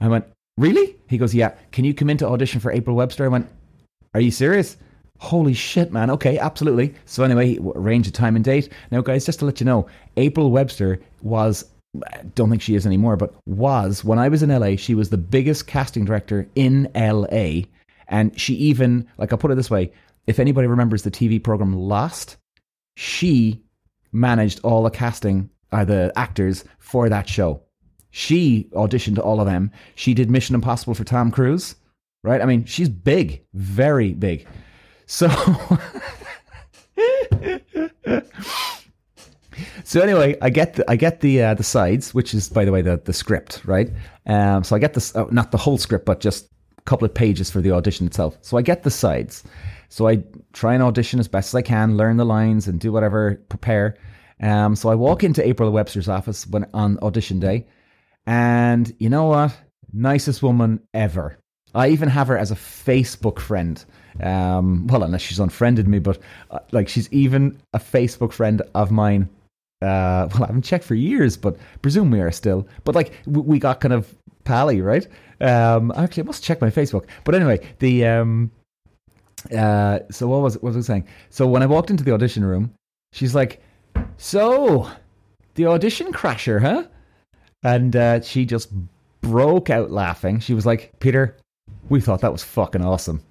I 0.00 0.08
went, 0.08 0.26
Really? 0.56 0.96
He 1.08 1.18
goes, 1.18 1.34
Yeah. 1.34 1.54
Can 1.72 1.84
you 1.84 1.94
come 1.94 2.10
in 2.10 2.18
to 2.18 2.28
audition 2.28 2.60
for 2.60 2.72
April 2.72 2.96
Webster? 2.96 3.24
I 3.24 3.28
went, 3.28 3.48
Are 4.14 4.20
you 4.20 4.30
serious? 4.30 4.76
Holy 5.18 5.54
shit, 5.54 5.92
man. 5.92 6.10
Okay, 6.10 6.38
absolutely. 6.38 6.94
So, 7.06 7.22
anyway, 7.22 7.58
arrange 7.76 8.06
a 8.08 8.10
time 8.10 8.36
and 8.36 8.44
date. 8.44 8.70
Now, 8.90 9.00
guys, 9.00 9.24
just 9.24 9.38
to 9.38 9.44
let 9.44 9.60
you 9.60 9.66
know, 9.66 9.86
April 10.16 10.50
Webster 10.50 11.00
was, 11.22 11.64
don't 12.34 12.50
think 12.50 12.60
she 12.60 12.74
is 12.74 12.84
anymore, 12.84 13.16
but 13.16 13.32
was, 13.46 14.04
when 14.04 14.18
I 14.18 14.28
was 14.28 14.42
in 14.42 14.50
LA, 14.50 14.74
she 14.76 14.94
was 14.94 15.10
the 15.10 15.16
biggest 15.16 15.68
casting 15.68 16.04
director 16.04 16.48
in 16.56 16.90
LA. 16.96 17.62
And 18.08 18.38
she 18.38 18.54
even, 18.54 19.08
like, 19.18 19.32
I'll 19.32 19.38
put 19.38 19.50
it 19.50 19.56
this 19.56 19.70
way 19.70 19.92
if 20.26 20.38
anybody 20.38 20.66
remembers 20.66 21.02
the 21.02 21.10
TV 21.10 21.42
program 21.42 21.74
Lost, 21.74 22.36
she 22.96 23.62
managed 24.12 24.60
all 24.62 24.82
the 24.82 24.90
casting, 24.90 25.50
uh, 25.72 25.84
the 25.84 26.12
actors 26.16 26.64
for 26.78 27.08
that 27.08 27.28
show. 27.28 27.62
She 28.10 28.68
auditioned 28.72 29.18
all 29.18 29.40
of 29.40 29.46
them. 29.46 29.70
She 29.96 30.14
did 30.14 30.30
Mission 30.30 30.54
Impossible 30.54 30.94
for 30.94 31.04
Tom 31.04 31.30
Cruise, 31.32 31.74
right? 32.22 32.40
I 32.40 32.44
mean, 32.46 32.64
she's 32.64 32.88
big, 32.88 33.44
very 33.54 34.14
big. 34.14 34.46
So, 35.06 35.28
so 39.84 40.00
anyway, 40.00 40.36
I 40.40 40.50
get 40.50 40.74
the 40.74 40.88
I 40.88 40.94
get 40.96 41.20
the 41.20 41.42
uh, 41.42 41.54
the 41.54 41.64
sides, 41.64 42.14
which 42.14 42.32
is 42.34 42.48
by 42.48 42.64
the 42.64 42.70
way 42.72 42.82
the 42.82 42.98
the 43.04 43.12
script, 43.12 43.62
right? 43.64 43.90
Um, 44.26 44.62
so 44.64 44.76
I 44.76 44.78
get 44.78 44.94
this 44.94 45.14
uh, 45.16 45.26
not 45.30 45.50
the 45.50 45.58
whole 45.58 45.76
script, 45.76 46.06
but 46.06 46.20
just 46.20 46.48
couple 46.84 47.04
of 47.04 47.14
pages 47.14 47.50
for 47.50 47.60
the 47.60 47.70
audition 47.72 48.06
itself. 48.06 48.36
So 48.42 48.56
I 48.56 48.62
get 48.62 48.82
the 48.82 48.90
sides. 48.90 49.44
So 49.88 50.08
I 50.08 50.22
try 50.52 50.74
and 50.74 50.82
audition 50.82 51.20
as 51.20 51.28
best 51.28 51.50
as 51.50 51.54
I 51.54 51.62
can, 51.62 51.96
learn 51.96 52.16
the 52.16 52.24
lines 52.24 52.66
and 52.66 52.80
do 52.80 52.92
whatever, 52.92 53.40
prepare. 53.48 53.96
Um, 54.40 54.76
so 54.76 54.88
I 54.88 54.94
walk 54.94 55.22
into 55.22 55.46
April 55.46 55.70
Webster's 55.70 56.08
office 56.08 56.46
when 56.46 56.66
on 56.74 56.98
audition 57.00 57.38
day, 57.38 57.66
and 58.26 58.94
you 58.98 59.08
know 59.08 59.26
what? 59.26 59.56
Nicest 59.92 60.42
woman 60.42 60.80
ever. 60.92 61.38
I 61.74 61.88
even 61.88 62.08
have 62.08 62.28
her 62.28 62.38
as 62.38 62.50
a 62.50 62.56
Facebook 62.56 63.38
friend. 63.38 63.84
Um, 64.22 64.86
well, 64.86 65.02
unless 65.02 65.22
she's 65.22 65.40
unfriended 65.40 65.88
me, 65.88 65.98
but 65.98 66.18
uh, 66.50 66.60
like 66.72 66.88
she's 66.88 67.12
even 67.12 67.60
a 67.72 67.78
Facebook 67.78 68.32
friend 68.32 68.62
of 68.74 68.90
mine. 68.90 69.28
Uh, 69.82 70.28
well, 70.32 70.44
I 70.44 70.46
haven't 70.46 70.62
checked 70.62 70.84
for 70.84 70.94
years, 70.94 71.36
but 71.36 71.56
presume 71.82 72.10
we 72.10 72.20
are 72.20 72.30
still. 72.30 72.66
But 72.84 72.94
like 72.94 73.12
we 73.26 73.58
got 73.58 73.80
kind 73.80 73.94
of 73.94 74.14
pally, 74.44 74.80
right? 74.80 75.06
Um, 75.44 75.92
actually, 75.94 76.22
I 76.22 76.26
must 76.26 76.42
check 76.42 76.60
my 76.60 76.70
Facebook. 76.70 77.06
But 77.24 77.34
anyway, 77.34 77.60
the 77.78 78.06
um, 78.06 78.50
uh, 79.54 79.98
so 80.10 80.26
what 80.26 80.40
was 80.40 80.54
what 80.54 80.74
was 80.74 80.76
I 80.76 80.80
saying? 80.80 81.06
So 81.28 81.46
when 81.46 81.62
I 81.62 81.66
walked 81.66 81.90
into 81.90 82.02
the 82.02 82.12
audition 82.14 82.44
room, 82.44 82.72
she's 83.12 83.34
like, 83.34 83.62
"So, 84.16 84.90
the 85.54 85.66
audition 85.66 86.12
crasher, 86.12 86.60
huh?" 86.60 86.84
And 87.62 87.94
uh, 87.94 88.20
she 88.22 88.46
just 88.46 88.70
broke 89.20 89.68
out 89.68 89.90
laughing. 89.90 90.40
She 90.40 90.54
was 90.54 90.64
like, 90.64 90.92
"Peter, 90.98 91.36
we 91.90 92.00
thought 92.00 92.22
that 92.22 92.32
was 92.32 92.42
fucking 92.42 92.82
awesome. 92.82 93.22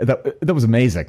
That 0.00 0.40
that 0.40 0.54
was 0.54 0.64
amazing. 0.64 1.08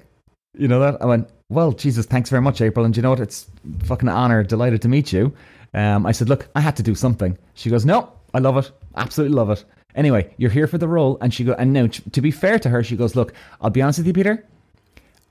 You 0.55 0.67
know 0.67 0.79
that?" 0.79 1.01
I 1.01 1.05
went, 1.05 1.27
"Well, 1.49 1.71
Jesus, 1.71 2.05
thanks 2.05 2.29
very 2.29 2.43
much, 2.43 2.61
April. 2.61 2.85
And 2.85 2.95
you 2.95 3.01
know 3.01 3.09
what? 3.09 3.19
It's 3.19 3.49
fucking 3.83 4.09
honor. 4.09 4.43
Delighted 4.43 4.83
to 4.83 4.89
meet 4.89 5.11
you." 5.11 5.33
Um, 5.73 6.05
I 6.05 6.11
said, 6.11 6.29
"Look, 6.29 6.49
I 6.53 6.61
had 6.61 6.75
to 6.75 6.83
do 6.83 6.93
something." 6.93 7.35
She 7.55 7.71
goes, 7.71 7.83
"No, 7.83 8.11
I 8.35 8.37
love 8.37 8.57
it. 8.57 8.71
Absolutely 8.95 9.35
love 9.35 9.49
it." 9.49 9.65
Anyway, 9.99 10.33
you're 10.37 10.49
here 10.49 10.65
for 10.65 10.77
the 10.77 10.87
role, 10.87 11.17
and 11.19 11.33
she 11.33 11.43
go. 11.43 11.53
And 11.59 11.73
now, 11.73 11.87
to 11.87 12.21
be 12.21 12.31
fair 12.31 12.57
to 12.59 12.69
her, 12.69 12.81
she 12.83 12.95
goes, 12.95 13.17
"Look, 13.17 13.33
I'll 13.59 13.69
be 13.69 13.81
honest 13.81 13.99
with 13.99 14.07
you, 14.07 14.13
Peter. 14.13 14.45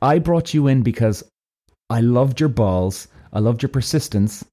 I 0.02 0.18
brought 0.18 0.52
you 0.52 0.66
in 0.66 0.82
because 0.82 1.24
I 1.88 2.00
loved 2.02 2.38
your 2.38 2.50
balls, 2.50 3.08
I 3.32 3.38
loved 3.38 3.62
your 3.62 3.70
persistence, 3.70 4.44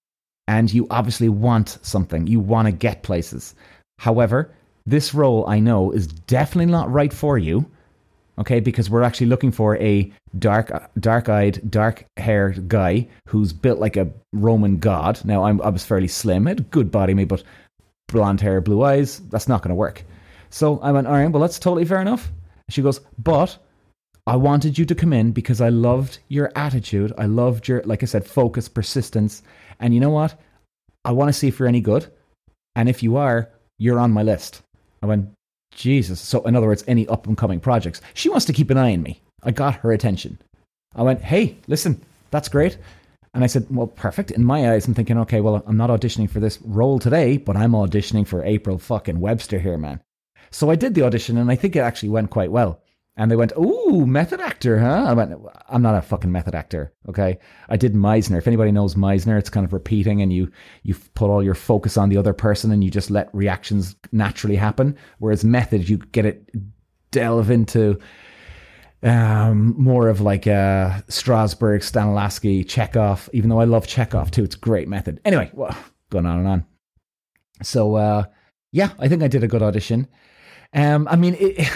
and 0.48 0.74
you 0.74 0.88
obviously 0.90 1.28
want 1.28 1.80
something. 1.82 2.28
You 2.28 2.40
want 2.40 2.68
to 2.68 2.72
get 2.72 3.04
places. 3.04 3.56
However, 4.00 4.54
this 4.86 5.14
role 5.14 5.46
I 5.50 5.60
know 5.60 5.92
is 5.92 6.08
definitely 6.08 6.72
not 6.72 6.90
right 6.90 7.12
for 7.12 7.38
you." 7.38 7.66
Okay, 8.38 8.60
because 8.62 8.90
we're 8.90 9.08
actually 9.08 9.28
looking 9.28 9.52
for 9.52 9.78
a 9.78 10.12
dark, 10.40 10.72
dark-eyed, 11.00 11.72
dark-haired 11.72 12.68
guy 12.70 13.08
who's 13.30 13.54
built 13.54 13.80
like 13.80 13.98
a 13.98 14.12
Roman 14.34 14.78
god. 14.78 15.20
Now, 15.26 15.44
I'm, 15.46 15.62
I 15.62 15.70
was 15.70 15.86
fairly 15.86 16.10
slim, 16.10 16.46
had 16.46 16.70
good 16.72 16.92
body, 16.92 17.14
me, 17.14 17.26
but 17.26 17.44
blonde 18.16 18.40
hair, 18.40 18.62
blue 18.62 18.82
eyes, 18.84 19.20
that's 19.30 19.50
not 19.50 19.62
going 19.62 19.70
to 19.70 19.76
work. 19.76 20.04
So 20.50 20.80
I 20.80 20.92
went, 20.92 21.06
all 21.06 21.14
right, 21.14 21.28
well, 21.28 21.42
that's 21.42 21.60
totally 21.60 21.86
fair 21.86 22.02
enough. 22.02 22.32
She 22.70 22.82
goes, 22.82 23.02
but 23.20 23.58
I 24.26 24.38
wanted 24.38 24.78
you 24.78 24.86
to 24.86 24.96
come 24.96 25.12
in 25.12 25.34
because 25.34 25.60
I 25.60 25.70
loved 25.70 26.20
your 26.30 26.50
attitude. 26.56 27.12
I 27.18 27.26
loved 27.26 27.68
your, 27.68 27.84
like 27.84 28.04
I 28.04 28.06
said, 28.06 28.26
focus, 28.26 28.70
persistence. 28.70 29.44
And 29.82 29.94
you 29.94 30.00
know 30.00 30.10
what? 30.10 30.40
I 31.04 31.12
want 31.12 31.28
to 31.28 31.34
see 31.34 31.50
if 31.50 31.60
you're 31.60 31.68
any 31.68 31.82
good. 31.82 32.08
And 32.78 32.88
if 32.88 33.04
you 33.04 33.18
are, 33.18 33.50
you're 33.78 34.00
on 34.00 34.12
my 34.12 34.24
list. 34.24 34.62
I 35.04 35.08
went, 35.08 35.30
Jesus. 35.76 36.22
So, 36.22 36.42
in 36.44 36.56
other 36.56 36.68
words, 36.68 36.86
any 36.88 37.06
up 37.10 37.28
and 37.28 37.38
coming 37.38 37.60
projects. 37.60 38.02
She 38.14 38.30
wants 38.30 38.46
to 38.46 38.54
keep 38.54 38.70
an 38.70 38.78
eye 38.78 38.94
on 38.94 39.04
me. 39.04 39.20
I 39.44 39.52
got 39.52 39.76
her 39.76 39.92
attention. 39.92 40.40
I 40.96 41.04
went, 41.04 41.22
hey, 41.22 41.58
listen, 41.68 42.02
that's 42.32 42.48
great. 42.48 42.78
And 43.36 43.44
I 43.44 43.48
said, 43.48 43.68
well, 43.70 43.88
perfect. 43.88 44.32
In 44.32 44.46
my 44.46 44.72
eyes, 44.72 44.88
I'm 44.88 44.94
thinking, 44.94 45.18
okay, 45.20 45.42
well, 45.42 45.62
I'm 45.68 45.76
not 45.76 45.90
auditioning 45.90 46.30
for 46.30 46.40
this 46.40 46.58
role 46.62 47.00
today, 47.00 47.36
but 47.36 47.58
I'm 47.58 47.74
auditioning 47.74 48.26
for 48.26 48.42
April 48.46 48.80
fucking 48.80 49.20
Webster 49.20 49.60
here, 49.60 49.78
man. 49.78 50.02
So 50.52 50.70
I 50.72 50.76
did 50.76 50.96
the 50.96 51.02
audition 51.02 51.38
and 51.38 51.52
I 51.52 51.56
think 51.58 51.76
it 51.76 51.80
actually 51.80 52.10
went 52.10 52.30
quite 52.30 52.50
well. 52.50 52.82
And 53.18 53.30
they 53.30 53.36
went, 53.36 53.52
ooh, 53.58 54.06
method 54.06 54.40
actor, 54.40 54.80
huh? 54.80 55.04
I 55.08 55.12
went, 55.12 55.34
I'm 55.68 55.82
not 55.82 55.96
a 55.96 56.02
fucking 56.02 56.32
method 56.32 56.56
actor, 56.56 56.94
okay? 57.10 57.38
I 57.68 57.76
did 57.76 57.94
Meisner. 57.94 58.38
If 58.38 58.48
anybody 58.48 58.72
knows 58.72 58.96
Meisner, 58.96 59.38
it's 59.38 59.50
kind 59.50 59.66
of 59.66 59.74
repeating 59.74 60.22
and 60.22 60.32
you, 60.32 60.50
you 60.84 60.96
put 61.14 61.30
all 61.30 61.44
your 61.44 61.56
focus 61.56 61.98
on 61.98 62.08
the 62.08 62.18
other 62.18 62.34
person 62.34 62.72
and 62.72 62.86
you 62.86 62.90
just 62.90 63.12
let 63.12 63.34
reactions 63.36 63.98
naturally 64.14 64.56
happen. 64.56 64.96
Whereas 65.20 65.44
method, 65.44 65.90
you 65.90 65.98
get 65.98 66.26
it, 66.26 66.50
delve 67.12 67.52
into 67.52 68.00
um, 69.06 69.76
more 69.78 70.10
of 70.10 70.20
like 70.20 70.48
uh, 70.48 71.02
Strasberg, 71.08 71.82
Stanislavski, 71.82 72.68
Chekhov, 72.68 73.30
even 73.34 73.50
though 73.50 73.60
I 73.60 73.66
love 73.66 73.88
Chekhov 73.88 74.32
too. 74.32 74.44
It's 74.44 74.56
a 74.56 74.60
great 74.60 74.88
method. 74.88 75.22
Anyway, 75.24 75.52
well, 75.54 75.78
going 76.10 76.26
on 76.26 76.40
and 76.40 76.48
on. 76.48 76.66
So, 77.62 77.96
uh, 77.96 78.24
yeah, 78.72 78.90
I 79.00 79.08
think 79.08 79.22
I 79.22 79.28
did 79.28 79.44
a 79.44 79.48
good 79.48 79.62
audition. 79.62 80.08
Um, 80.74 81.08
I 81.08 81.16
mean, 81.16 81.38
it, 81.40 81.72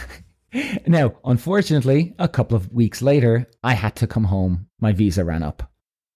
now, 0.87 1.13
unfortunately, 1.23 2.15
a 2.17 2.27
couple 2.27 2.57
of 2.57 2.73
weeks 2.73 3.01
later, 3.01 3.47
I 3.63 3.73
had 3.73 3.95
to 3.97 4.07
come 4.07 4.23
home. 4.23 4.67
My 4.81 4.91
visa 4.91 5.23
ran 5.23 5.43
up. 5.43 5.71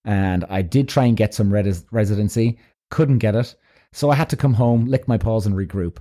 And 0.05 0.43
I 0.49 0.63
did 0.63 0.89
try 0.89 1.05
and 1.05 1.15
get 1.15 1.33
some 1.33 1.53
res- 1.53 1.85
residency, 1.91 2.57
couldn't 2.89 3.19
get 3.19 3.35
it. 3.35 3.55
So 3.93 4.09
I 4.09 4.15
had 4.15 4.29
to 4.31 4.35
come 4.35 4.55
home, 4.55 4.85
lick 4.85 5.07
my 5.07 5.19
paws, 5.19 5.45
and 5.45 5.55
regroup. 5.55 5.97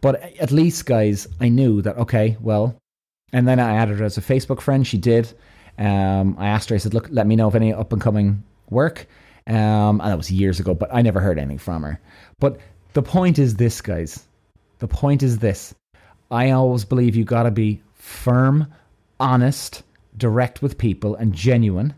But 0.00 0.22
at 0.38 0.52
least, 0.52 0.86
guys, 0.86 1.26
I 1.40 1.48
knew 1.48 1.82
that, 1.82 1.98
okay, 1.98 2.36
well, 2.40 2.80
and 3.32 3.48
then 3.48 3.58
I 3.58 3.76
added 3.76 3.98
her 3.98 4.04
as 4.04 4.18
a 4.18 4.22
Facebook 4.22 4.60
friend. 4.60 4.86
She 4.86 4.98
did. 4.98 5.32
Um, 5.78 6.36
I 6.38 6.48
asked 6.48 6.68
her, 6.68 6.74
I 6.74 6.78
said, 6.78 6.94
look, 6.94 7.08
let 7.10 7.26
me 7.26 7.36
know 7.36 7.46
of 7.46 7.54
any 7.54 7.72
up 7.72 7.92
and 7.92 8.00
coming 8.00 8.42
work. 8.70 9.06
Um, 9.46 10.00
and 10.00 10.02
that 10.02 10.16
was 10.16 10.30
years 10.30 10.60
ago, 10.60 10.74
but 10.74 10.90
I 10.92 11.02
never 11.02 11.20
heard 11.20 11.38
anything 11.38 11.58
from 11.58 11.82
her. 11.82 12.00
But 12.38 12.60
the 12.92 13.02
point 13.02 13.38
is 13.38 13.56
this, 13.56 13.80
guys. 13.80 14.26
The 14.78 14.88
point 14.88 15.22
is 15.22 15.38
this 15.38 15.74
I 16.30 16.50
always 16.50 16.84
believe 16.84 17.16
you 17.16 17.24
got 17.24 17.44
to 17.44 17.50
be 17.50 17.80
firm, 17.94 18.72
honest, 19.18 19.82
direct 20.16 20.62
with 20.62 20.78
people, 20.78 21.14
and 21.16 21.32
genuine. 21.32 21.94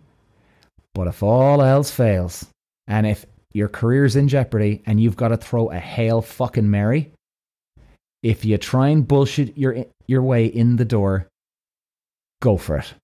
But 0.95 1.09
if 1.09 1.23
all 1.23 1.63
else 1.63 1.91
fails, 1.91 2.47
and 2.87 3.07
if 3.07 3.27
your 3.53 3.69
career's 3.69 4.17
in 4.17 4.29
jeopardy 4.29 4.83
and 4.87 5.01
you've 5.01 5.17
got 5.17 5.29
to 5.29 5.37
throw 5.37 5.71
a 5.71 5.79
hail 5.79 6.21
fucking 6.23 6.71
Mary, 6.71 7.13
if 8.23 8.45
you 8.45 8.57
try 8.59 8.89
and 8.89 9.07
bullshit 9.07 9.57
your 9.57 9.85
your 10.07 10.23
way 10.23 10.47
in 10.47 10.77
the 10.77 10.85
door, 10.85 11.29
go 12.43 12.57
for 12.57 12.79
it. 12.79 12.95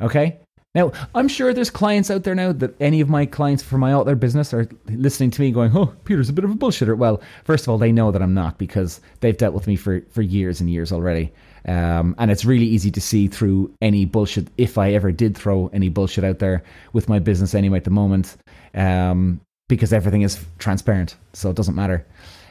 Okay? 0.00 0.38
Now, 0.74 0.92
I'm 1.14 1.28
sure 1.28 1.52
there's 1.52 1.70
clients 1.70 2.10
out 2.10 2.24
there 2.24 2.34
now 2.34 2.52
that 2.52 2.80
any 2.80 3.00
of 3.00 3.08
my 3.08 3.26
clients 3.26 3.62
for 3.62 3.78
my 3.78 3.94
other 3.94 4.14
business 4.14 4.52
are 4.52 4.68
listening 4.86 5.30
to 5.32 5.40
me 5.40 5.50
going, 5.50 5.76
oh, 5.76 5.86
Peter's 6.04 6.28
a 6.28 6.32
bit 6.32 6.44
of 6.44 6.50
a 6.50 6.54
bullshitter. 6.54 6.96
Well, 6.96 7.22
first 7.44 7.64
of 7.64 7.70
all, 7.70 7.78
they 7.78 7.90
know 7.90 8.12
that 8.12 8.22
I'm 8.22 8.34
not 8.34 8.58
because 8.58 9.00
they've 9.20 9.36
dealt 9.36 9.54
with 9.54 9.66
me 9.66 9.76
for, 9.76 10.02
for 10.10 10.22
years 10.22 10.60
and 10.60 10.70
years 10.70 10.92
already. 10.92 11.32
Um, 11.66 12.14
and 12.18 12.30
it's 12.30 12.44
really 12.44 12.66
easy 12.66 12.90
to 12.92 13.00
see 13.00 13.28
through 13.28 13.74
any 13.80 14.04
bullshit, 14.04 14.48
if 14.56 14.78
I 14.78 14.92
ever 14.92 15.10
did 15.10 15.36
throw 15.36 15.68
any 15.72 15.88
bullshit 15.88 16.22
out 16.22 16.38
there 16.38 16.62
with 16.92 17.08
my 17.08 17.18
business 17.18 17.54
anyway 17.54 17.78
at 17.78 17.84
the 17.84 17.90
moment, 17.90 18.36
um, 18.74 19.40
because 19.68 19.92
everything 19.92 20.22
is 20.22 20.38
transparent. 20.58 21.16
So 21.32 21.50
it 21.50 21.56
doesn't 21.56 21.74
matter. 21.74 22.06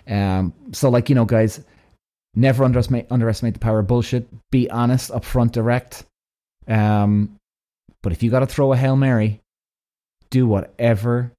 Um, 0.07 0.53
so, 0.71 0.89
like, 0.89 1.07
you 1.07 1.15
know, 1.15 1.25
guys, 1.25 1.63
never 2.35 2.63
underestimate, 2.63 3.07
underestimate 3.11 3.53
the 3.53 3.59
power 3.59 3.79
of 3.79 3.87
bullshit. 3.87 4.27
Be 4.51 4.69
honest, 4.69 5.11
upfront, 5.11 5.51
direct. 5.51 6.05
Um, 6.67 7.35
but 8.01 8.11
if 8.11 8.23
you 8.23 8.29
got 8.29 8.39
to 8.39 8.45
throw 8.45 8.73
a 8.73 8.77
Hail 8.77 8.95
Mary, 8.95 9.41
do 10.29 10.47
whatever, 10.47 11.31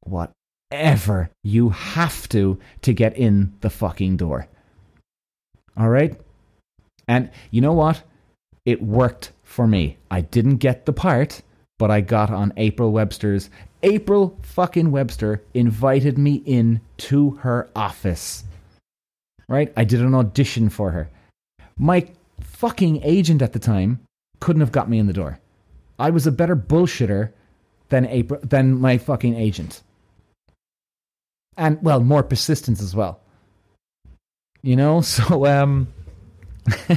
whatever 0.00 1.30
you 1.42 1.70
have 1.70 2.28
to 2.30 2.58
to 2.82 2.92
get 2.92 3.16
in 3.16 3.54
the 3.60 3.70
fucking 3.70 4.16
door. 4.16 4.48
All 5.76 5.88
right? 5.88 6.18
And 7.08 7.30
you 7.50 7.60
know 7.60 7.72
what? 7.72 8.02
It 8.64 8.82
worked 8.82 9.32
for 9.42 9.66
me. 9.66 9.96
I 10.10 10.20
didn't 10.20 10.56
get 10.56 10.86
the 10.86 10.92
part, 10.92 11.42
but 11.78 11.90
I 11.90 12.00
got 12.00 12.30
on 12.30 12.52
April 12.56 12.92
Webster's. 12.92 13.50
April 13.82 14.38
fucking 14.42 14.90
Webster 14.90 15.42
invited 15.54 16.18
me 16.18 16.42
in 16.44 16.80
to 16.98 17.30
her 17.40 17.68
office. 17.74 18.44
Right? 19.50 19.72
I 19.76 19.84
did 19.84 20.00
an 20.00 20.14
audition 20.14 20.70
for 20.70 20.92
her. 20.92 21.10
My 21.76 22.06
fucking 22.40 23.02
agent 23.02 23.42
at 23.42 23.52
the 23.52 23.58
time 23.58 24.00
couldn't 24.38 24.60
have 24.60 24.72
got 24.72 24.88
me 24.88 24.98
in 24.98 25.08
the 25.08 25.12
door. 25.12 25.40
I 25.98 26.10
was 26.10 26.26
a 26.26 26.32
better 26.32 26.56
bullshitter 26.56 27.32
than 27.88 28.06
April, 28.06 28.40
than 28.42 28.80
my 28.80 28.96
fucking 28.96 29.34
agent. 29.34 29.82
And 31.56 31.82
well, 31.82 32.00
more 32.00 32.22
persistence 32.22 32.80
as 32.80 32.94
well. 32.94 33.20
You 34.62 34.76
know, 34.76 35.00
so 35.14 35.46
um 35.46 35.88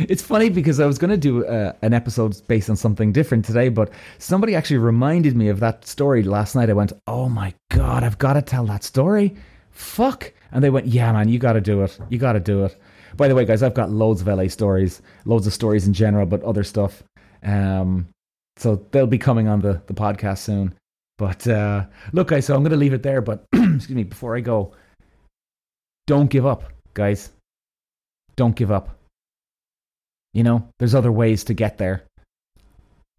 it's 0.00 0.22
funny 0.22 0.50
because 0.50 0.80
I 0.80 0.86
was 0.86 0.98
going 0.98 1.10
to 1.10 1.16
do 1.16 1.46
uh, 1.46 1.72
an 1.82 1.94
episode 1.94 2.40
based 2.48 2.68
on 2.68 2.76
something 2.76 3.12
different 3.12 3.44
today, 3.44 3.68
but 3.68 3.90
somebody 4.18 4.54
actually 4.54 4.78
reminded 4.78 5.36
me 5.36 5.48
of 5.48 5.60
that 5.60 5.86
story 5.86 6.22
last 6.22 6.54
night. 6.54 6.70
I 6.70 6.74
went, 6.74 6.92
"Oh 7.06 7.28
my 7.28 7.54
god, 7.70 8.02
I've 8.04 8.18
got 8.18 8.34
to 8.34 8.42
tell 8.42 8.66
that 8.66 8.84
story." 8.84 9.36
Fuck. 9.78 10.32
And 10.50 10.62
they 10.62 10.70
went, 10.70 10.88
"Yeah, 10.88 11.12
man, 11.12 11.28
you 11.28 11.38
got 11.38 11.52
to 11.52 11.60
do 11.60 11.82
it. 11.82 11.96
You 12.08 12.18
got 12.18 12.32
to 12.32 12.40
do 12.40 12.64
it." 12.64 12.76
By 13.16 13.28
the 13.28 13.34
way, 13.34 13.44
guys, 13.44 13.62
I've 13.62 13.74
got 13.74 13.90
loads 13.90 14.20
of 14.20 14.26
LA 14.26 14.48
stories, 14.48 15.00
loads 15.24 15.46
of 15.46 15.54
stories 15.54 15.86
in 15.86 15.92
general, 15.92 16.26
but 16.26 16.42
other 16.42 16.64
stuff. 16.64 17.04
Um, 17.44 18.08
so 18.56 18.84
they'll 18.90 19.06
be 19.06 19.18
coming 19.18 19.46
on 19.46 19.60
the, 19.60 19.80
the 19.86 19.94
podcast 19.94 20.38
soon. 20.38 20.74
But 21.16 21.46
uh, 21.46 21.86
look, 22.12 22.28
guys, 22.28 22.46
so 22.46 22.56
I'm 22.56 22.62
going 22.62 22.72
to 22.72 22.76
leave 22.76 22.92
it 22.92 23.04
there. 23.04 23.20
But 23.20 23.44
excuse 23.52 23.90
me, 23.90 24.02
before 24.02 24.36
I 24.36 24.40
go, 24.40 24.72
don't 26.08 26.28
give 26.28 26.44
up, 26.44 26.64
guys. 26.94 27.30
Don't 28.34 28.56
give 28.56 28.72
up. 28.72 28.98
You 30.34 30.42
know, 30.42 30.68
there's 30.80 30.94
other 30.94 31.12
ways 31.12 31.44
to 31.44 31.54
get 31.54 31.78
there. 31.78 32.02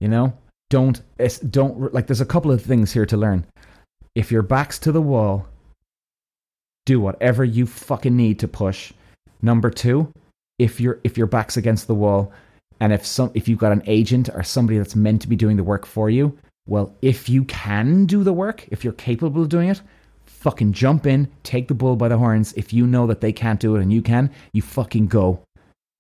You 0.02 0.10
know, 0.10 0.34
don't 0.70 1.02
don't 1.52 1.94
like. 1.94 2.08
There's 2.08 2.22
a 2.22 2.26
couple 2.26 2.52
of 2.52 2.62
things 2.62 2.92
here 2.92 3.06
to 3.06 3.18
learn. 3.18 3.46
If 4.14 4.30
your 4.30 4.42
back's 4.42 4.78
to 4.80 4.92
the 4.92 5.02
wall, 5.02 5.48
do 6.86 7.00
whatever 7.00 7.44
you 7.44 7.66
fucking 7.66 8.16
need 8.16 8.40
to 8.40 8.48
push. 8.48 8.94
Number 9.42 9.70
two, 9.70 10.12
if 10.58 10.80
your 10.80 11.00
if 11.04 11.18
your 11.18 11.28
back's 11.28 11.58
against 11.58 11.88
the 11.88 11.96
wall, 11.96 12.32
and 12.80 12.94
if 12.94 13.06
some 13.06 13.32
if 13.34 13.48
you've 13.48 13.60
got 13.60 13.72
an 13.72 13.84
agent 13.86 14.30
or 14.34 14.44
somebody 14.44 14.78
that's 14.78 14.96
meant 14.96 15.22
to 15.22 15.28
be 15.28 15.36
doing 15.36 15.58
the 15.58 15.64
work 15.64 15.86
for 15.86 16.10
you, 16.10 16.38
well, 16.68 16.96
if 17.02 17.30
you 17.30 17.46
can 17.46 18.06
do 18.06 18.24
the 18.24 18.34
work, 18.34 18.66
if 18.70 18.84
you're 18.84 18.94
capable 18.94 19.42
of 19.42 19.50
doing 19.50 19.70
it, 19.70 19.82
fucking 20.26 20.72
jump 20.72 21.06
in, 21.06 21.28
take 21.44 21.68
the 21.68 21.74
bull 21.74 21.96
by 21.96 22.08
the 22.08 22.18
horns. 22.18 22.54
If 22.54 22.72
you 22.72 22.86
know 22.88 23.08
that 23.08 23.22
they 23.22 23.34
can't 23.34 23.60
do 23.60 23.76
it 23.76 23.82
and 23.82 23.92
you 23.92 24.02
can, 24.02 24.30
you 24.54 24.62
fucking 24.62 25.08
go. 25.08 25.42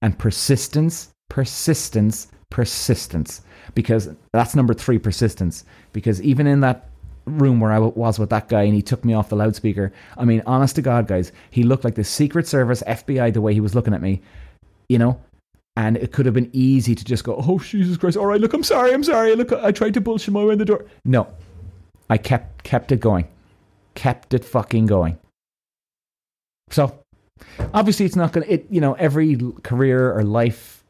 And 0.02 0.18
persistence, 0.18 1.10
persistence, 1.30 2.28
persistence. 2.50 3.42
Because 3.76 4.10
that's 4.32 4.56
number 4.56 4.74
three, 4.74 4.98
persistence. 4.98 5.65
Because 5.92 6.22
even 6.22 6.48
in 6.48 6.62
that 6.62 6.89
room 7.30 7.60
where 7.60 7.72
I 7.72 7.80
was 7.80 8.20
with 8.20 8.30
that 8.32 8.50
guy 8.50 8.63
and 8.63 8.74
he 8.74 8.82
took 8.82 9.06
me 9.06 9.13
off 9.13 9.30
the 9.30 9.36
loudspeaker, 9.36 9.92
I 10.18 10.26
mean, 10.26 10.42
honest 10.46 10.76
to 10.76 10.82
God, 10.82 11.08
guys, 11.08 11.32
he 11.52 11.63
looked 11.63 11.84
like 11.84 11.96
the 11.96 12.04
Secret 12.04 12.48
Service, 12.48 12.84
FBI, 12.86 13.34
the 13.34 13.42
way 13.42 13.54
he 13.54 13.62
was 13.62 13.76
looking 13.76 13.94
at 13.94 14.02
me. 14.02 14.22
You 14.89 14.98
know, 14.98 15.22
and 15.76 15.96
it 15.98 16.12
could 16.12 16.26
have 16.26 16.36
been 16.36 16.50
easy 16.52 16.96
to 16.96 17.06
just 17.06 17.24
go, 17.24 17.36
oh, 17.48 17.60
Jesus 17.60 17.96
Christ. 17.98 18.18
All 18.18 18.26
right, 18.26 18.42
look, 18.42 18.54
I'm 18.54 18.63
sorry. 18.63 18.94
I'm 18.94 19.04
sorry. 19.04 19.36
Look, 19.36 19.54
I 19.54 19.72
tried 19.72 19.94
to 19.94 20.02
bullshit 20.02 20.34
my 20.34 20.44
way 20.44 20.54
in 20.54 20.60
the 20.60 20.65
door. 20.65 20.86
No, 21.06 21.32
I 22.10 22.18
kept, 22.18 22.63
kept 22.63 22.92
it 22.92 23.00
going. 23.00 23.28
Kept 23.96 24.34
it 24.34 24.44
fucking 24.44 24.88
going. 24.88 25.18
So 26.70 27.00
obviously 27.74 28.06
it's 28.06 28.15
not 28.15 28.34
going 28.34 28.46
to, 28.46 28.54
it, 28.54 28.68
you 28.70 28.82
know, 28.82 28.94
every 28.94 29.38
career 29.63 30.12
or 30.12 30.24
life 30.24 30.84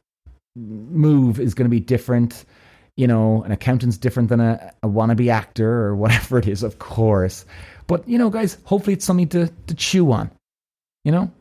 move 0.55 1.39
is 1.39 1.53
going 1.53 1.65
to 1.65 1.69
be 1.69 1.79
different. 1.79 2.45
You 2.99 3.07
know, 3.07 3.43
an 3.43 3.51
accountant's 3.51 3.97
different 3.97 4.27
than 4.27 4.41
a, 4.41 4.73
a 4.83 4.87
wannabe 4.87 5.31
actor 5.31 5.71
or 5.85 5.95
whatever 5.95 6.37
it 6.37 6.47
is, 6.47 6.63
of 6.63 6.79
course. 6.79 7.45
But, 7.87 8.07
you 8.07 8.17
know, 8.17 8.29
guys, 8.29 8.57
hopefully 8.65 8.93
it's 8.93 9.05
something 9.05 9.29
to, 9.29 9.47
to 9.67 9.73
chew 9.73 10.11
on. 10.11 10.29
You 11.05 11.13
know, 11.13 11.31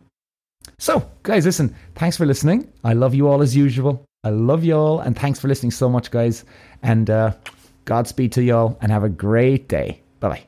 so, 0.79 1.11
guys, 1.23 1.44
listen, 1.44 1.75
thanks 1.94 2.16
for 2.16 2.27
listening. 2.27 2.71
I 2.85 2.92
love 2.92 3.14
you 3.14 3.29
all 3.29 3.42
as 3.42 3.57
usual. 3.57 4.05
I 4.25 4.31
love 4.31 4.64
you 4.64 4.75
all, 4.77 5.01
and 5.01 5.18
thanks 5.18 5.40
for 5.40 5.49
listening 5.49 5.73
so 5.73 5.88
much, 5.88 6.11
guys. 6.11 6.44
And 6.83 7.09
uh, 7.09 7.33
Godspeed 7.85 8.33
to 8.33 8.42
y'all, 8.42 8.79
and 8.81 8.92
have 8.92 9.05
a 9.05 9.09
great 9.09 9.68
day. 9.68 10.03
Bye 10.21 10.29
bye. 10.29 10.48